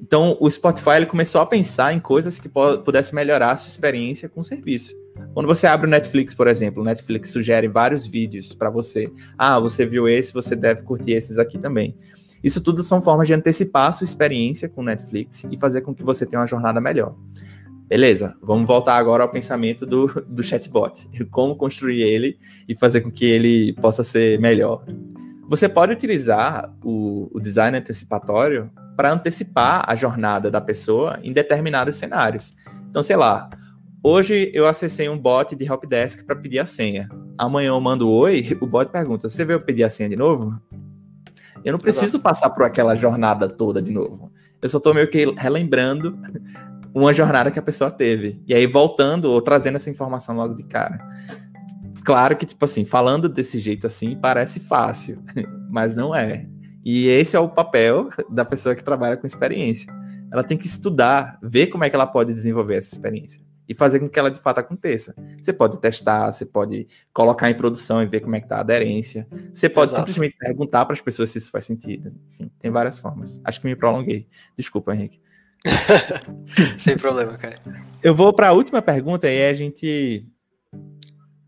Então, 0.00 0.36
o 0.40 0.50
Spotify 0.50 0.96
ele 0.96 1.06
começou 1.06 1.40
a 1.40 1.46
pensar 1.46 1.94
em 1.94 2.00
coisas 2.00 2.40
que 2.40 2.48
pudessem 2.48 3.14
melhorar 3.14 3.52
a 3.52 3.56
sua 3.56 3.70
experiência 3.70 4.28
com 4.28 4.40
o 4.40 4.44
serviço. 4.44 4.94
Quando 5.32 5.46
você 5.46 5.66
abre 5.66 5.86
o 5.86 5.90
Netflix, 5.90 6.34
por 6.34 6.48
exemplo, 6.48 6.82
o 6.82 6.84
Netflix 6.84 7.30
sugere 7.30 7.68
vários 7.68 8.06
vídeos 8.06 8.52
para 8.52 8.68
você. 8.68 9.10
Ah, 9.38 9.58
você 9.58 9.86
viu 9.86 10.08
esse, 10.08 10.34
você 10.34 10.56
deve 10.56 10.82
curtir 10.82 11.12
esses 11.12 11.38
aqui 11.38 11.58
também. 11.58 11.94
Isso 12.42 12.60
tudo 12.60 12.82
são 12.82 13.00
formas 13.00 13.26
de 13.26 13.34
antecipar 13.34 13.88
a 13.88 13.92
sua 13.92 14.04
experiência 14.04 14.68
com 14.68 14.82
o 14.82 14.84
Netflix 14.84 15.46
e 15.50 15.58
fazer 15.58 15.80
com 15.80 15.94
que 15.94 16.02
você 16.02 16.26
tenha 16.26 16.40
uma 16.40 16.46
jornada 16.46 16.80
melhor. 16.80 17.14
Beleza, 17.88 18.36
vamos 18.42 18.66
voltar 18.66 18.96
agora 18.96 19.22
ao 19.22 19.28
pensamento 19.28 19.86
do, 19.86 20.06
do 20.26 20.42
chatbot. 20.42 21.08
Como 21.30 21.54
construir 21.54 22.02
ele 22.02 22.36
e 22.68 22.74
fazer 22.74 23.00
com 23.00 23.12
que 23.12 23.24
ele 23.24 23.74
possa 23.74 24.02
ser 24.02 24.40
melhor. 24.40 24.84
Você 25.48 25.68
pode 25.68 25.92
utilizar 25.92 26.74
o, 26.82 27.30
o 27.32 27.38
design 27.38 27.78
antecipatório 27.78 28.68
para 28.96 29.12
antecipar 29.12 29.84
a 29.86 29.94
jornada 29.94 30.50
da 30.50 30.60
pessoa 30.60 31.20
em 31.22 31.32
determinados 31.32 31.94
cenários. 31.94 32.56
Então, 32.90 33.04
sei 33.04 33.14
lá, 33.14 33.48
hoje 34.02 34.50
eu 34.52 34.66
acessei 34.66 35.08
um 35.08 35.16
bot 35.16 35.54
de 35.54 35.64
helpdesk 35.64 36.24
para 36.24 36.34
pedir 36.34 36.58
a 36.58 36.66
senha. 36.66 37.08
Amanhã 37.38 37.68
eu 37.68 37.80
mando 37.80 38.10
oi, 38.10 38.44
o 38.60 38.66
bot 38.66 38.90
pergunta: 38.90 39.28
Você 39.28 39.44
veio 39.44 39.64
pedir 39.64 39.84
a 39.84 39.90
senha 39.90 40.08
de 40.08 40.16
novo? 40.16 40.60
Eu 41.64 41.72
não 41.72 41.78
preciso 41.78 42.18
passar 42.18 42.50
por 42.50 42.64
aquela 42.64 42.96
jornada 42.96 43.48
toda 43.48 43.80
de 43.80 43.92
novo. 43.92 44.32
Eu 44.60 44.68
só 44.68 44.78
estou 44.78 44.94
meio 44.94 45.08
que 45.08 45.32
relembrando 45.36 46.18
uma 47.00 47.12
jornada 47.12 47.50
que 47.50 47.58
a 47.58 47.62
pessoa 47.62 47.90
teve. 47.90 48.42
E 48.46 48.54
aí, 48.54 48.66
voltando 48.66 49.26
ou 49.26 49.42
trazendo 49.42 49.76
essa 49.76 49.90
informação 49.90 50.34
logo 50.34 50.54
de 50.54 50.62
cara. 50.64 50.98
Claro 52.02 52.36
que, 52.36 52.46
tipo 52.46 52.64
assim, 52.64 52.86
falando 52.86 53.28
desse 53.28 53.58
jeito 53.58 53.86
assim, 53.86 54.16
parece 54.16 54.60
fácil, 54.60 55.22
mas 55.68 55.94
não 55.94 56.14
é. 56.14 56.46
E 56.82 57.08
esse 57.08 57.36
é 57.36 57.40
o 57.40 57.48
papel 57.48 58.08
da 58.30 58.44
pessoa 58.44 58.74
que 58.74 58.82
trabalha 58.82 59.16
com 59.16 59.26
experiência. 59.26 59.92
Ela 60.32 60.42
tem 60.42 60.56
que 60.56 60.66
estudar, 60.66 61.38
ver 61.42 61.66
como 61.66 61.84
é 61.84 61.90
que 61.90 61.96
ela 61.96 62.06
pode 62.06 62.32
desenvolver 62.32 62.76
essa 62.76 62.94
experiência 62.94 63.44
e 63.68 63.74
fazer 63.74 63.98
com 63.98 64.08
que 64.08 64.18
ela 64.18 64.30
de 64.30 64.40
fato 64.40 64.60
aconteça. 64.60 65.14
Você 65.42 65.52
pode 65.52 65.78
testar, 65.78 66.30
você 66.30 66.46
pode 66.46 66.86
colocar 67.12 67.50
em 67.50 67.54
produção 67.54 68.02
e 68.02 68.06
ver 68.06 68.20
como 68.20 68.36
é 68.36 68.40
que 68.40 68.48
tá 68.48 68.56
a 68.56 68.60
aderência. 68.60 69.26
Você 69.52 69.68
pode 69.68 69.90
Exato. 69.90 70.02
simplesmente 70.02 70.36
perguntar 70.38 70.86
para 70.86 70.94
as 70.94 71.00
pessoas 71.00 71.30
se 71.30 71.38
isso 71.38 71.50
faz 71.50 71.66
sentido. 71.66 72.14
Enfim, 72.30 72.50
tem 72.60 72.70
várias 72.70 72.98
formas. 72.98 73.40
Acho 73.44 73.60
que 73.60 73.66
me 73.66 73.76
prolonguei. 73.76 74.28
Desculpa, 74.56 74.94
Henrique. 74.94 75.25
Sem 76.78 76.96
problema, 76.96 77.36
cara. 77.36 77.58
Eu 78.02 78.14
vou 78.14 78.32
para 78.32 78.48
a 78.48 78.52
última 78.52 78.80
pergunta 78.80 79.26
e 79.26 79.30
aí 79.30 79.50
a 79.50 79.54
gente 79.54 80.26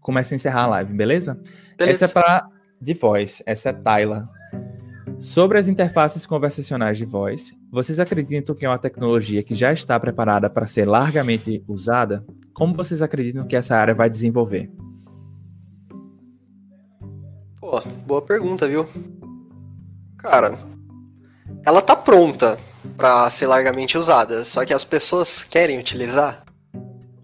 começa 0.01 0.35
a 0.35 0.37
encerrar 0.37 0.63
a 0.63 0.67
live, 0.67 0.93
beleza? 0.93 1.41
beleza. 1.77 2.05
Essa 2.05 2.05
é 2.07 2.09
para 2.09 2.49
de 2.81 2.95
voz, 2.95 3.43
essa 3.47 3.71
é 3.71 3.73
Tayla. 3.73 4.29
Sobre 5.19 5.59
as 5.59 5.67
interfaces 5.67 6.25
conversacionais 6.25 6.97
de 6.97 7.05
voz, 7.05 7.53
vocês 7.73 7.99
acreditam 7.99 8.55
que 8.55 8.65
é 8.65 8.69
uma 8.69 8.79
tecnologia 8.79 9.43
que 9.43 9.55
já 9.55 9.73
está 9.73 9.99
preparada 9.99 10.49
para 10.49 10.67
ser 10.67 10.87
largamente 10.87 11.63
usada? 11.67 12.25
Como 12.55 12.75
vocês 12.75 13.03
acreditam 13.03 13.47
que 13.47 13.57
essa 13.57 13.77
área 13.77 13.95
vai 13.95 14.09
desenvolver? 14.09 14.71
Pô, 17.61 17.81
boa 18.07 18.23
pergunta, 18.23 18.69
viu? 18.69 18.87
Cara, 20.17 20.57
ela 21.67 21.83
tá 21.83 21.97
pronta 21.97 22.59
para 22.97 23.29
ser 23.31 23.47
largamente 23.47 23.97
usada, 23.97 24.45
só 24.45 24.65
que 24.65 24.75
as 24.75 24.85
pessoas 24.85 25.45
querem 25.45 25.79
utilizar. 25.79 26.45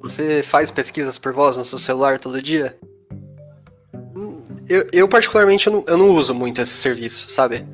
Você 0.00 0.42
faz 0.42 0.70
pesquisas 0.70 1.18
por 1.18 1.32
voz 1.32 1.56
no 1.56 1.64
seu 1.64 1.78
celular 1.78 2.18
todo 2.18 2.42
dia? 2.42 2.76
Hum, 4.14 4.42
eu, 4.68 4.86
eu 4.92 5.08
particularmente, 5.08 5.66
eu 5.66 5.72
não, 5.72 5.84
eu 5.86 5.96
não 5.96 6.10
uso 6.10 6.34
muito 6.34 6.60
esse 6.60 6.72
serviço, 6.72 7.28
sabe? 7.28 7.66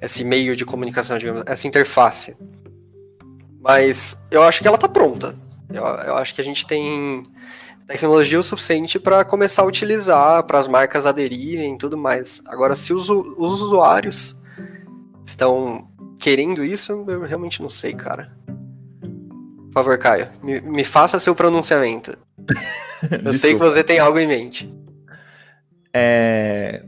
Esse 0.00 0.22
meio 0.22 0.54
de 0.54 0.64
comunicação, 0.64 1.16
digamos, 1.18 1.42
essa 1.46 1.66
interface. 1.66 2.36
Mas 3.60 4.18
eu 4.30 4.42
acho 4.42 4.60
que 4.60 4.68
ela 4.68 4.78
tá 4.78 4.88
pronta. 4.88 5.36
Eu, 5.72 5.84
eu 5.84 6.16
acho 6.16 6.34
que 6.34 6.40
a 6.40 6.44
gente 6.44 6.66
tem 6.66 7.22
tecnologia 7.86 8.38
o 8.38 8.42
suficiente 8.42 9.00
para 9.00 9.24
começar 9.24 9.62
a 9.62 9.66
utilizar, 9.66 10.44
para 10.44 10.58
as 10.58 10.68
marcas 10.68 11.06
aderirem 11.06 11.74
e 11.74 11.78
tudo 11.78 11.98
mais. 11.98 12.40
Agora, 12.46 12.74
se 12.74 12.92
os, 12.92 13.10
os 13.10 13.60
usuários 13.60 14.36
estão 15.24 15.89
querendo 16.20 16.62
isso, 16.62 17.04
eu 17.08 17.22
realmente 17.22 17.62
não 17.62 17.70
sei, 17.70 17.94
cara. 17.94 18.30
Por 19.66 19.72
favor, 19.72 19.98
Caio, 19.98 20.28
me, 20.42 20.60
me 20.60 20.84
faça 20.84 21.18
seu 21.18 21.34
pronunciamento. 21.34 22.16
Eu 23.24 23.32
sei 23.32 23.54
que 23.54 23.58
você 23.58 23.82
tem 23.82 23.98
algo 23.98 24.18
em 24.18 24.26
mente. 24.26 24.72
É... 25.94 26.84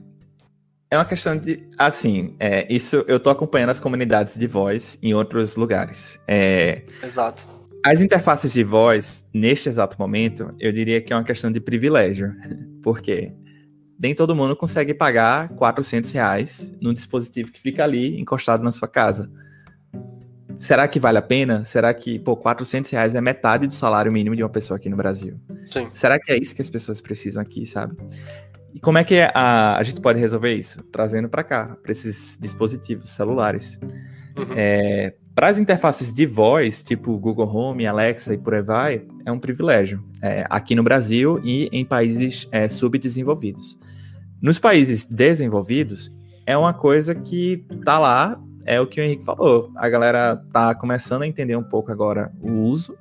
É 0.90 0.98
uma 0.98 1.06
questão 1.06 1.38
de. 1.38 1.66
Assim, 1.78 2.36
é, 2.38 2.66
isso 2.68 3.02
eu 3.08 3.18
tô 3.18 3.30
acompanhando 3.30 3.70
as 3.70 3.80
comunidades 3.80 4.36
de 4.36 4.46
voz 4.46 4.98
em 5.02 5.14
outros 5.14 5.56
lugares. 5.56 6.20
É, 6.28 6.82
Exato. 7.02 7.48
As 7.82 8.02
interfaces 8.02 8.52
de 8.52 8.62
voz, 8.62 9.26
neste 9.32 9.70
exato 9.70 9.96
momento, 9.98 10.54
eu 10.60 10.70
diria 10.70 11.00
que 11.00 11.10
é 11.10 11.16
uma 11.16 11.24
questão 11.24 11.50
de 11.50 11.60
privilégio. 11.60 12.34
Por 12.84 13.00
quê? 13.00 13.32
Nem 13.98 14.14
todo 14.14 14.34
mundo 14.34 14.56
consegue 14.56 14.94
pagar 14.94 15.48
400 15.50 16.10
reais 16.12 16.74
num 16.80 16.92
dispositivo 16.92 17.52
que 17.52 17.60
fica 17.60 17.84
ali 17.84 18.20
encostado 18.20 18.62
na 18.62 18.72
sua 18.72 18.88
casa. 18.88 19.30
Será 20.58 20.86
que 20.86 21.00
vale 21.00 21.18
a 21.18 21.22
pena? 21.22 21.64
Será 21.64 21.92
que, 21.92 22.18
pô, 22.18 22.36
400 22.36 22.90
reais 22.90 23.14
é 23.14 23.20
metade 23.20 23.66
do 23.66 23.74
salário 23.74 24.12
mínimo 24.12 24.36
de 24.36 24.42
uma 24.42 24.48
pessoa 24.48 24.76
aqui 24.76 24.88
no 24.88 24.96
Brasil? 24.96 25.40
Sim. 25.66 25.88
Será 25.92 26.20
que 26.20 26.30
é 26.30 26.36
isso 26.36 26.54
que 26.54 26.62
as 26.62 26.70
pessoas 26.70 27.00
precisam 27.00 27.42
aqui, 27.42 27.66
sabe? 27.66 27.96
E 28.74 28.80
como 28.80 28.96
é 28.96 29.04
que 29.04 29.20
a, 29.34 29.76
a 29.76 29.82
gente 29.82 30.00
pode 30.00 30.18
resolver 30.18 30.54
isso? 30.54 30.82
Trazendo 30.84 31.28
para 31.28 31.42
cá, 31.42 31.76
para 31.82 31.92
esses 31.92 32.38
dispositivos 32.40 33.10
celulares. 33.10 33.78
Uhum. 34.36 34.54
É, 34.56 35.14
para 35.34 35.48
as 35.48 35.58
interfaces 35.58 36.12
de 36.12 36.26
voz, 36.26 36.82
tipo 36.82 37.16
Google 37.18 37.48
Home, 37.48 37.86
Alexa 37.86 38.34
e 38.34 38.38
por 38.38 38.54
aí 38.54 38.62
vai, 38.62 39.02
é 39.24 39.32
um 39.32 39.38
privilégio. 39.38 40.04
É, 40.20 40.44
aqui 40.50 40.74
no 40.74 40.82
Brasil 40.82 41.40
e 41.42 41.68
em 41.72 41.84
países 41.84 42.46
é, 42.52 42.68
subdesenvolvidos. 42.68 43.78
Nos 44.40 44.58
países 44.58 45.04
desenvolvidos, 45.04 46.12
é 46.44 46.56
uma 46.56 46.74
coisa 46.74 47.14
que 47.14 47.64
tá 47.84 47.98
lá, 47.98 48.38
é 48.64 48.80
o 48.80 48.86
que 48.86 49.00
o 49.00 49.04
Henrique 49.04 49.24
falou. 49.24 49.70
A 49.76 49.88
galera 49.88 50.36
tá 50.52 50.74
começando 50.74 51.22
a 51.22 51.26
entender 51.26 51.56
um 51.56 51.62
pouco 51.62 51.90
agora 51.90 52.32
o 52.40 52.52
uso. 52.52 52.96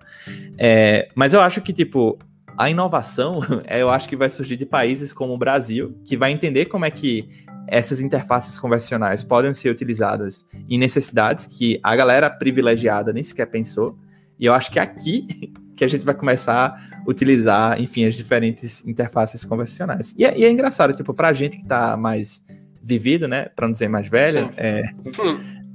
É, 0.58 1.10
mas 1.16 1.34
eu 1.34 1.42
acho 1.42 1.62
que, 1.62 1.74
tipo, 1.74 2.18
a 2.58 2.70
inovação, 2.70 3.40
eu 3.70 3.90
acho 3.90 4.08
que 4.08 4.16
vai 4.16 4.30
surgir 4.30 4.58
de 4.58 4.66
países 4.66 5.14
como 5.14 5.34
o 5.34 5.38
Brasil, 5.38 5.98
que 6.06 6.16
vai 6.16 6.32
entender 6.32 6.66
como 6.66 6.86
é 6.86 6.92
que 6.92 7.28
essas 7.68 8.02
interfaces 8.02 8.58
convencionais 8.60 9.24
podem 9.24 9.54
ser 9.54 9.70
utilizadas 9.70 10.46
em 10.70 10.78
necessidades 10.78 11.48
que 11.48 11.80
a 11.82 11.96
galera 11.96 12.30
privilegiada 12.30 13.14
nem 13.14 13.24
sequer 13.24 13.48
pensou. 13.48 13.98
E 14.40 14.46
eu 14.46 14.54
acho 14.54 14.72
que 14.72 14.80
é 14.80 14.82
aqui 14.82 15.54
que 15.76 15.84
a 15.86 15.88
gente 15.88 16.06
vai 16.06 16.14
começar 16.14 16.68
a 16.68 17.10
utilizar, 17.10 17.82
enfim, 17.82 18.06
as 18.06 18.16
diferentes 18.16 18.86
interfaces 18.86 19.44
convencionais. 19.44 20.14
E 20.18 20.26
é, 20.26 20.38
e 20.38 20.46
é 20.46 20.52
engraçado, 20.52 20.94
tipo, 20.94 21.14
pra 21.14 21.34
gente 21.34 21.58
que 21.58 21.66
tá 21.66 21.98
mais 21.98 22.44
vivido, 22.84 23.28
né, 23.28 23.46
pra 23.56 23.68
não 23.68 23.74
dizer 23.74 23.88
mais 23.88 24.08
velho, 24.08 24.52
é, 24.58 24.84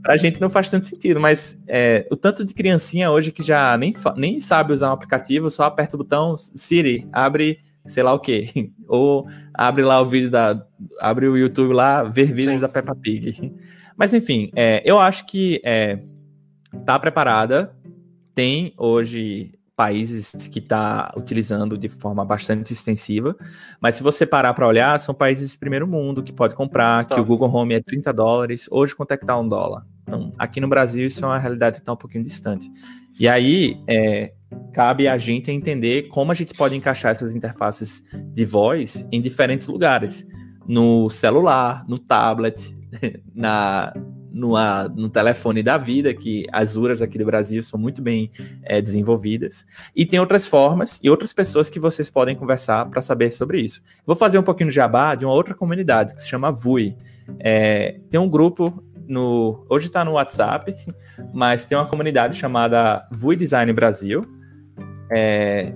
pra 0.03 0.17
gente 0.17 0.41
não 0.41 0.51
faz 0.51 0.69
tanto 0.69 0.87
sentido, 0.87 1.19
mas 1.21 1.61
é, 1.67 2.07
o 2.11 2.17
tanto 2.17 2.45
de 2.45 2.53
criancinha 2.55 3.11
hoje 3.11 3.33
que 3.33 3.43
já 3.43 3.77
nem, 3.77 3.95
nem 4.17 4.39
sabe 4.41 4.73
usar 4.73 4.91
um 4.91 4.93
aplicativo, 4.93 5.51
só 5.51 5.65
aperta 5.65 5.97
o 5.97 5.99
botão 5.99 6.37
Siri, 6.37 7.07
abre 7.13 7.61
sei 7.87 8.03
lá 8.03 8.13
o 8.13 8.21
que, 8.21 8.73
ou 8.89 9.27
abre 9.55 9.83
lá 9.83 10.01
o 10.01 10.05
vídeo 10.05 10.31
da, 10.31 10.67
abre 11.01 11.29
o 11.29 11.37
YouTube 11.37 11.73
lá, 11.73 12.03
ver 12.03 12.33
vídeos 12.33 12.57
Sim. 12.57 12.61
da 12.61 12.69
Peppa 12.69 12.95
Pig. 12.95 13.55
Mas 13.97 14.13
enfim, 14.13 14.51
é, 14.55 14.83
eu 14.85 14.99
acho 14.99 15.27
que 15.27 15.61
é, 15.65 16.01
tá 16.85 16.99
preparada, 16.99 17.75
tem 18.35 18.75
hoje 18.77 19.53
países 19.75 20.49
que 20.49 20.59
está 20.59 21.13
utilizando 21.17 21.77
de 21.77 21.89
forma 21.89 22.25
bastante 22.25 22.73
extensiva, 22.73 23.37
mas 23.79 23.95
se 23.95 24.03
você 24.03 24.25
parar 24.25 24.55
para 24.55 24.67
olhar, 24.67 24.99
são 24.99 25.15
países 25.15 25.53
de 25.53 25.59
primeiro 25.59 25.87
mundo 25.87 26.23
que 26.23 26.33
pode 26.33 26.55
comprar, 26.55 27.05
tá. 27.05 27.15
que 27.15 27.21
o 27.21 27.25
Google 27.25 27.55
Home 27.55 27.75
é 27.75 27.81
30 27.83 28.13
dólares, 28.13 28.67
hoje 28.71 28.95
quanto 28.95 29.13
é 29.13 29.17
que 29.19 29.27
tá 29.27 29.39
um 29.39 29.47
dólar? 29.47 29.87
Então, 30.03 30.33
aqui 30.39 30.61
no 30.61 30.69
Brasil 30.69 31.07
isso 31.07 31.25
é 31.25 31.29
uma 31.29 31.39
realidade 31.39 31.77
que 31.77 31.83
está 31.83 31.93
um 31.93 31.97
pouquinho 31.97 32.25
distante. 32.25 32.71
E 33.19 33.29
aí, 33.29 33.83
é, 33.87 34.33
cabe 34.73 35.09
a 35.09 35.17
gente 35.19 35.51
entender 35.51 36.09
como 36.09 36.33
a 36.33 36.35
gente 36.35 36.55
pode 36.55 36.77
encaixar 36.77 37.13
essas 37.13 37.35
interfaces 37.35 38.05
de 38.35 38.45
voz 38.45 39.07
em 39.11 39.21
diferentes 39.21 39.67
lugares. 39.67 40.27
No 40.67 41.09
celular, 41.09 41.85
no 41.89 41.99
tablet, 41.99 42.77
na, 43.35 43.93
no, 44.37 44.55
no 44.95 45.09
telefone 45.09 45.63
da 45.63 45.79
vida, 45.79 46.13
que 46.13 46.45
as 46.53 46.77
URAs 46.77 47.01
aqui 47.01 47.17
do 47.17 47.25
Brasil 47.25 47.63
são 47.63 47.81
muito 47.81 48.03
bem 48.03 48.31
é, 48.63 48.83
desenvolvidas. 48.83 49.67
E 49.95 50.05
tem 50.05 50.21
outras 50.21 50.47
formas 50.47 51.01
e 51.03 51.09
outras 51.09 51.33
pessoas 51.33 51.71
que 51.71 51.81
vocês 51.81 52.11
podem 52.11 52.37
conversar 52.37 52.85
para 52.87 53.01
saber 53.01 53.31
sobre 53.31 53.61
isso. 53.61 53.83
Vou 54.05 54.15
fazer 54.15 54.39
um 54.39 54.43
pouquinho 54.43 54.69
de 54.69 54.77
jabá 54.77 55.15
de 55.15 55.25
uma 55.25 55.33
outra 55.33 55.55
comunidade 55.55 56.15
que 56.15 56.21
se 56.21 56.29
chama 56.29 56.53
VUI. 56.53 56.97
É, 57.39 57.99
tem 58.11 58.21
um 58.21 58.29
grupo 58.29 58.85
no. 59.09 59.65
Hoje 59.69 59.87
está 59.87 60.05
no 60.05 60.13
WhatsApp, 60.13 60.75
mas 61.33 61.65
tem 61.65 61.77
uma 61.77 61.87
comunidade 61.87 62.37
chamada 62.37 63.07
VUI 63.11 63.37
Design 63.37 63.73
Brasil. 63.73 64.23
É, 65.11 65.75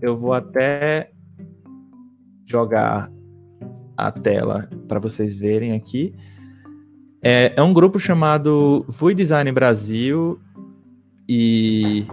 eu 0.00 0.16
vou 0.16 0.32
até 0.32 1.10
jogar 2.46 3.10
a 3.96 4.10
tela 4.10 4.68
para 4.88 4.98
vocês 4.98 5.34
verem 5.34 5.72
aqui. 5.72 6.14
É, 7.22 7.52
é 7.56 7.62
um 7.62 7.72
grupo 7.72 7.98
chamado 7.98 8.84
VUI 8.88 9.14
Design 9.14 9.50
Brasil 9.52 10.40
e 11.28 12.06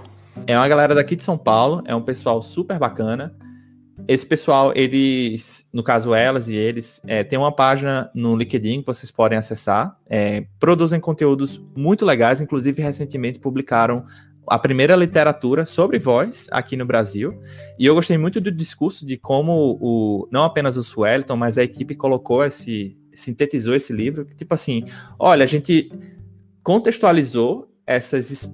é 0.46 0.58
uma 0.58 0.68
galera 0.68 0.94
daqui 0.94 1.16
de 1.16 1.24
São 1.24 1.38
Paulo, 1.38 1.82
é 1.86 1.96
um 1.96 2.02
pessoal 2.02 2.42
super 2.42 2.78
bacana. 2.78 3.36
Esse 4.08 4.26
pessoal, 4.26 4.72
eles, 4.74 5.68
no 5.74 5.84
caso 5.84 6.14
elas 6.14 6.48
e 6.48 6.56
eles, 6.56 7.02
é, 7.06 7.24
tem 7.24 7.38
uma 7.38 7.52
página 7.52 8.10
no 8.16 8.38
LinkedIn 8.38 8.80
que 8.80 8.88
vocês 8.88 9.12
podem 9.12 9.38
acessar. 9.38 9.98
É, 10.08 10.46
produzem 10.60 11.00
conteúdos 11.00 11.62
muito 11.76 12.06
legais, 12.06 12.40
inclusive 12.40 12.82
recentemente 12.82 13.38
publicaram 13.38 14.06
a 14.48 14.58
primeira 14.58 14.96
literatura 14.96 15.66
sobre 15.66 16.00
voz 16.00 16.48
aqui 16.52 16.78
no 16.78 16.86
Brasil. 16.86 17.38
E 17.78 17.86
eu 17.86 17.94
gostei 17.96 18.18
muito 18.18 18.40
do 18.40 18.50
discurso 18.50 19.06
de 19.06 19.18
como 19.18 19.78
o 19.82 20.28
não 20.32 20.44
apenas 20.44 20.78
o 20.78 20.84
Suelton, 20.84 21.36
mas 21.36 21.58
a 21.58 21.64
equipe 21.64 21.94
colocou 21.94 22.46
esse 22.46 22.98
sintetizou 23.14 23.74
esse 23.74 23.92
livro, 23.92 24.26
tipo 24.26 24.54
assim, 24.54 24.86
olha, 25.18 25.44
a 25.44 25.48
gente 25.48 25.92
contextualizou 26.62 27.68
essas 27.86 28.48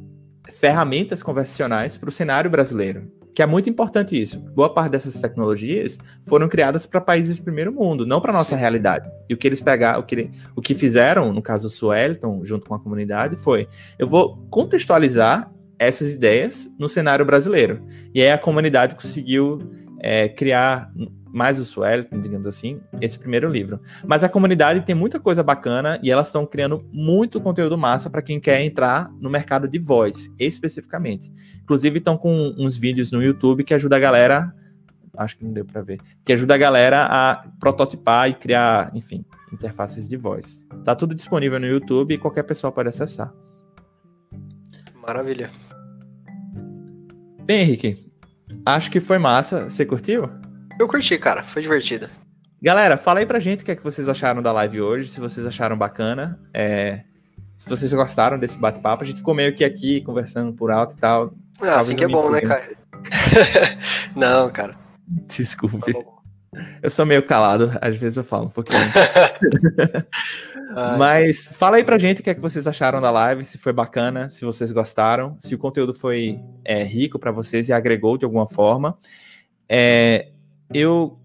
ferramentas 0.54 1.22
convencionais 1.22 1.98
para 1.98 2.08
o 2.08 2.12
cenário 2.12 2.50
brasileiro, 2.50 3.12
que 3.34 3.42
é 3.42 3.46
muito 3.46 3.70
importante 3.70 4.20
isso. 4.20 4.40
Boa 4.40 4.72
parte 4.72 4.92
dessas 4.92 5.20
tecnologias 5.20 5.98
foram 6.26 6.48
criadas 6.48 6.86
para 6.86 7.02
países 7.02 7.38
do 7.38 7.44
primeiro 7.44 7.72
mundo, 7.72 8.06
não 8.06 8.22
para 8.22 8.32
nossa 8.32 8.56
Sim. 8.56 8.62
realidade. 8.62 9.10
E 9.28 9.34
o 9.34 9.38
que 9.38 9.48
eles 9.48 9.62
pegaram, 9.62 10.00
o 10.00 10.04
que, 10.04 10.30
o 10.56 10.62
que 10.62 10.76
fizeram, 10.76 11.34
no 11.34 11.42
caso 11.42 11.68
do 11.68 11.72
Suelton, 11.72 12.46
junto 12.46 12.68
com 12.68 12.76
a 12.76 12.80
comunidade, 12.80 13.36
foi: 13.36 13.68
eu 13.98 14.08
vou 14.08 14.38
contextualizar 14.50 15.52
essas 15.80 16.14
ideias 16.14 16.70
no 16.78 16.88
cenário 16.88 17.26
brasileiro. 17.26 17.82
E 18.14 18.22
aí 18.22 18.32
a 18.32 18.38
comunidade 18.38 18.96
conseguiu 18.96 19.60
é, 20.00 20.30
criar 20.30 20.92
mais 21.34 21.60
o 21.60 21.66
Suelton, 21.66 22.20
digamos 22.20 22.46
assim, 22.46 22.80
esse 23.02 23.18
primeiro 23.18 23.50
livro. 23.50 23.82
Mas 24.06 24.24
a 24.24 24.30
comunidade 24.30 24.82
tem 24.82 24.94
muita 24.94 25.20
coisa 25.20 25.42
bacana 25.42 26.00
e 26.04 26.12
elas 26.12 26.28
estão 26.28 26.46
criando 26.46 26.88
muito 26.94 27.42
conteúdo 27.42 27.76
massa 27.76 28.08
para 28.08 28.22
quem 28.22 28.40
quer 28.40 28.62
entrar 28.62 29.12
no 29.20 29.32
mercado 29.32 29.68
de 29.68 29.80
voz, 29.80 30.32
especificamente. 30.38 31.34
Inclusive 31.64 31.98
estão 31.98 32.16
com 32.16 32.54
uns 32.56 32.78
vídeos 32.78 33.12
no 33.12 33.22
YouTube 33.22 33.64
que 33.64 33.74
ajuda 33.74 33.96
a 33.96 34.00
galera, 34.00 34.54
acho 35.18 35.36
que 35.36 35.44
não 35.44 35.52
deu 35.52 35.66
para 35.66 35.82
ver, 35.82 36.00
que 36.24 36.34
ajuda 36.34 36.54
a 36.54 36.58
galera 36.58 37.08
a 37.10 37.48
prototipar 37.60 38.30
e 38.30 38.36
criar, 38.36 38.92
enfim, 38.94 39.26
interfaces 39.52 40.08
de 40.08 40.16
voz. 40.16 40.68
Tá 40.84 40.94
tudo 40.94 41.16
disponível 41.16 41.60
no 41.60 41.66
YouTube 41.66 42.14
e 42.14 42.18
qualquer 42.20 42.44
pessoa 42.44 42.72
pode 42.72 42.90
acessar. 42.90 43.34
Maravilha. 45.02 45.50
Bem, 47.44 47.62
Henrique, 47.62 48.12
acho 48.64 48.92
que 48.92 49.02
foi 49.02 49.18
massa. 49.18 49.68
Você 49.68 49.84
curtiu? 49.84 50.30
Eu 50.80 50.88
curti, 50.88 51.18
cara. 51.18 51.44
Foi 51.44 51.62
divertido. 51.62 52.08
Galera, 52.62 52.98
fala 52.98 53.20
aí 53.20 53.26
pra 53.26 53.40
gente 53.40 53.62
o 53.62 53.66
que 53.66 53.72
é 53.72 53.76
que 53.76 53.84
vocês 53.84 54.08
acharam 54.08 54.42
da 54.42 54.52
live 54.52 54.82
hoje, 54.82 55.10
se 55.10 55.20
vocês 55.20 55.46
acharam 55.46 55.78
bacana. 55.78 56.40
É, 56.54 57.04
se 57.58 57.70
vocês 57.70 57.92
gostaram 57.94 58.40
desse 58.40 58.58
bate-papo, 58.58 59.04
a 59.04 59.06
gente 59.06 59.18
ficou 59.18 59.34
meio 59.34 59.56
que 59.56 59.64
aqui 59.64 60.02
conversando 60.02 60.54
por 60.54 60.72
alto 60.72 60.96
e 60.96 60.98
tal. 60.98 61.34
Ah, 61.62 61.80
assim 61.80 61.96
que 61.96 62.04
é 62.04 62.08
bom, 62.08 62.30
né, 62.30 62.42
cara? 62.42 62.64
Não, 64.16 64.50
cara. 64.50 64.74
Desculpe. 65.28 65.94
Tá 65.94 66.14
eu 66.82 66.90
sou 66.90 67.06
meio 67.06 67.24
calado, 67.24 67.72
às 67.82 67.96
vezes 67.96 68.18
eu 68.18 68.24
falo 68.24 68.46
um 68.46 68.50
pouquinho. 68.50 68.80
Mas 70.98 71.48
fala 71.48 71.78
aí 71.78 71.84
pra 71.84 71.98
gente 71.98 72.22
o 72.22 72.24
que 72.24 72.30
é 72.30 72.34
que 72.34 72.42
vocês 72.42 72.68
acharam 72.68 73.00
da 73.00 73.12
live, 73.12 73.44
se 73.44 73.58
foi 73.58 73.74
bacana, 73.74 74.30
se 74.30 74.44
vocês 74.44 74.72
gostaram, 74.72 75.36
se 75.40 75.54
o 75.54 75.58
conteúdo 75.58 75.94
foi 75.94 76.40
é, 76.66 76.84
rico 76.84 77.20
para 77.20 77.32
vocês 77.32 77.70
e 77.70 77.74
agregou 77.74 78.18
de 78.18 78.26
alguma 78.26 78.48
forma. 78.48 78.98
É, 79.70 80.30
eu 80.74 81.20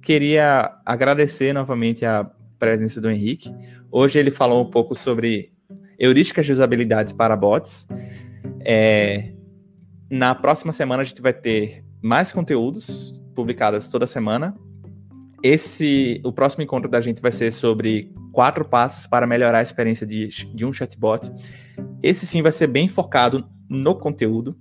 queria 0.00 0.78
agradecer 0.86 1.52
novamente 1.52 2.04
a 2.04 2.30
presença 2.58 3.00
do 3.00 3.10
Henrique. 3.10 3.52
Hoje 3.90 4.18
ele 4.18 4.30
falou 4.30 4.62
um 4.62 4.70
pouco 4.70 4.94
sobre 4.94 5.52
heurísticas 5.98 6.46
de 6.46 6.52
usabilidade 6.52 7.14
para 7.14 7.36
bots. 7.36 7.86
É, 8.64 9.32
na 10.10 10.34
próxima 10.34 10.72
semana 10.72 11.02
a 11.02 11.04
gente 11.04 11.20
vai 11.20 11.32
ter 11.32 11.84
mais 12.00 12.32
conteúdos 12.32 13.20
publicados 13.34 13.88
toda 13.88 14.06
semana. 14.06 14.54
Esse, 15.42 16.20
o 16.24 16.32
próximo 16.32 16.62
encontro 16.62 16.88
da 16.88 17.00
gente 17.00 17.20
vai 17.20 17.32
ser 17.32 17.50
sobre 17.50 18.12
quatro 18.32 18.64
passos 18.64 19.06
para 19.06 19.26
melhorar 19.26 19.58
a 19.58 19.62
experiência 19.62 20.06
de, 20.06 20.28
de 20.28 20.64
um 20.64 20.72
chatbot. 20.72 21.30
Esse 22.00 22.26
sim 22.26 22.42
vai 22.42 22.52
ser 22.52 22.68
bem 22.68 22.88
focado 22.88 23.48
no 23.68 23.96
conteúdo. 23.96 24.56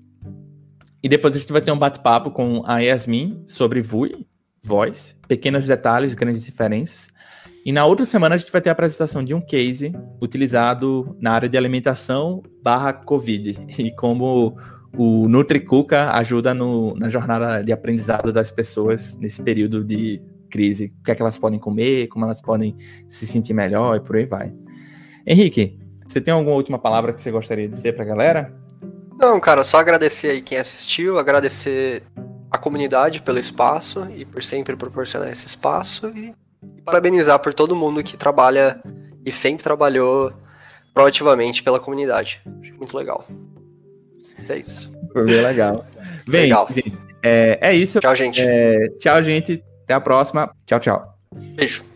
E 1.04 1.10
depois 1.10 1.36
a 1.36 1.40
gente 1.40 1.52
vai 1.52 1.62
ter 1.62 1.72
um 1.72 1.78
bate-papo 1.78 2.32
com 2.32 2.64
a 2.66 2.80
Yasmin 2.80 3.44
sobre 3.48 3.82
VUI, 3.82 4.28
voz, 4.64 5.18
pequenos 5.28 5.66
detalhes, 5.66 6.14
grandes 6.14 6.46
diferenças. 6.46 7.12
E 7.66 7.72
na 7.72 7.86
outra 7.86 8.06
semana 8.06 8.36
a 8.36 8.38
gente 8.38 8.52
vai 8.52 8.62
ter 8.62 8.70
a 8.70 8.72
apresentação 8.72 9.24
de 9.24 9.34
um 9.34 9.42
case 9.42 9.94
utilizado 10.22 11.16
na 11.20 11.34
área 11.34 11.50
de 11.50 11.58
alimentação 11.58 12.42
barra 12.64 12.92
Covid 12.94 13.68
e 13.78 13.92
como 13.92 14.58
o 14.98 15.28
NutriCuca 15.28 16.12
ajuda 16.12 16.54
no, 16.54 16.96
na 16.96 17.08
jornada 17.08 17.64
de 17.64 17.72
aprendizado 17.72 18.34
das 18.34 18.52
pessoas 18.52 19.16
nesse 19.18 19.42
período 19.42 19.84
de 19.84 20.22
crise. 20.50 20.94
O 21.00 21.04
que 21.04 21.12
é 21.12 21.16
que 21.16 21.22
elas 21.22 21.38
podem 21.38 21.60
comer, 21.60 22.08
como 22.08 22.26
elas 22.26 22.42
podem 22.42 22.76
se 23.08 23.26
sentir 23.26 23.54
melhor 23.54 23.96
e 23.96 24.00
por 24.00 24.16
aí 24.16 24.26
vai. 24.26 24.54
Henrique, 25.26 25.80
você 26.06 26.20
tem 26.20 26.34
alguma 26.34 26.56
última 26.56 26.78
palavra 26.78 27.14
que 27.14 27.22
você 27.22 27.32
gostaria 27.32 27.68
de 27.68 27.74
dizer 27.74 27.94
para 27.94 28.04
a 28.04 28.08
galera? 28.08 28.54
Não, 29.20 29.40
cara, 29.40 29.64
só 29.64 29.78
agradecer 29.78 30.32
aí 30.32 30.42
quem 30.42 30.58
assistiu, 30.58 31.20
agradecer 31.20 32.04
a 32.52 32.58
comunidade 32.58 33.22
pelo 33.22 33.40
espaço 33.40 34.08
e 34.16 34.26
por 34.26 34.44
sempre 34.44 34.76
proporcionar 34.76 35.32
esse 35.32 35.48
espaço 35.48 36.12
e, 36.16 36.34
e 36.78 36.82
parabenizar 36.82 37.40
por 37.40 37.54
todo 37.54 37.76
mundo 37.76 38.04
que 38.04 38.18
trabalha 38.18 38.82
e 39.26 39.32
sempre 39.32 39.64
trabalhou 39.64 40.34
proativamente 40.94 41.64
pela 41.64 41.80
comunidade. 41.80 42.42
Acho 42.62 42.76
muito 42.76 42.96
legal. 42.98 43.26
É 44.50 44.58
isso. 44.58 44.92
Foi 45.14 45.26
bem 45.26 45.42
legal. 45.42 45.86
Bem, 46.28 46.42
legal. 46.44 46.68
Gente, 46.70 46.98
é, 47.24 47.58
é, 47.62 47.76
isso. 47.76 48.00
Tchau, 48.00 48.16
gente. 48.16 48.42
É, 48.42 48.90
tchau, 49.00 49.24
gente. 49.24 49.64
Até 49.84 49.94
a 49.94 50.02
próxima. 50.02 50.52
Tchau, 50.66 50.80
tchau. 50.80 51.18
Beijo. 51.56 51.91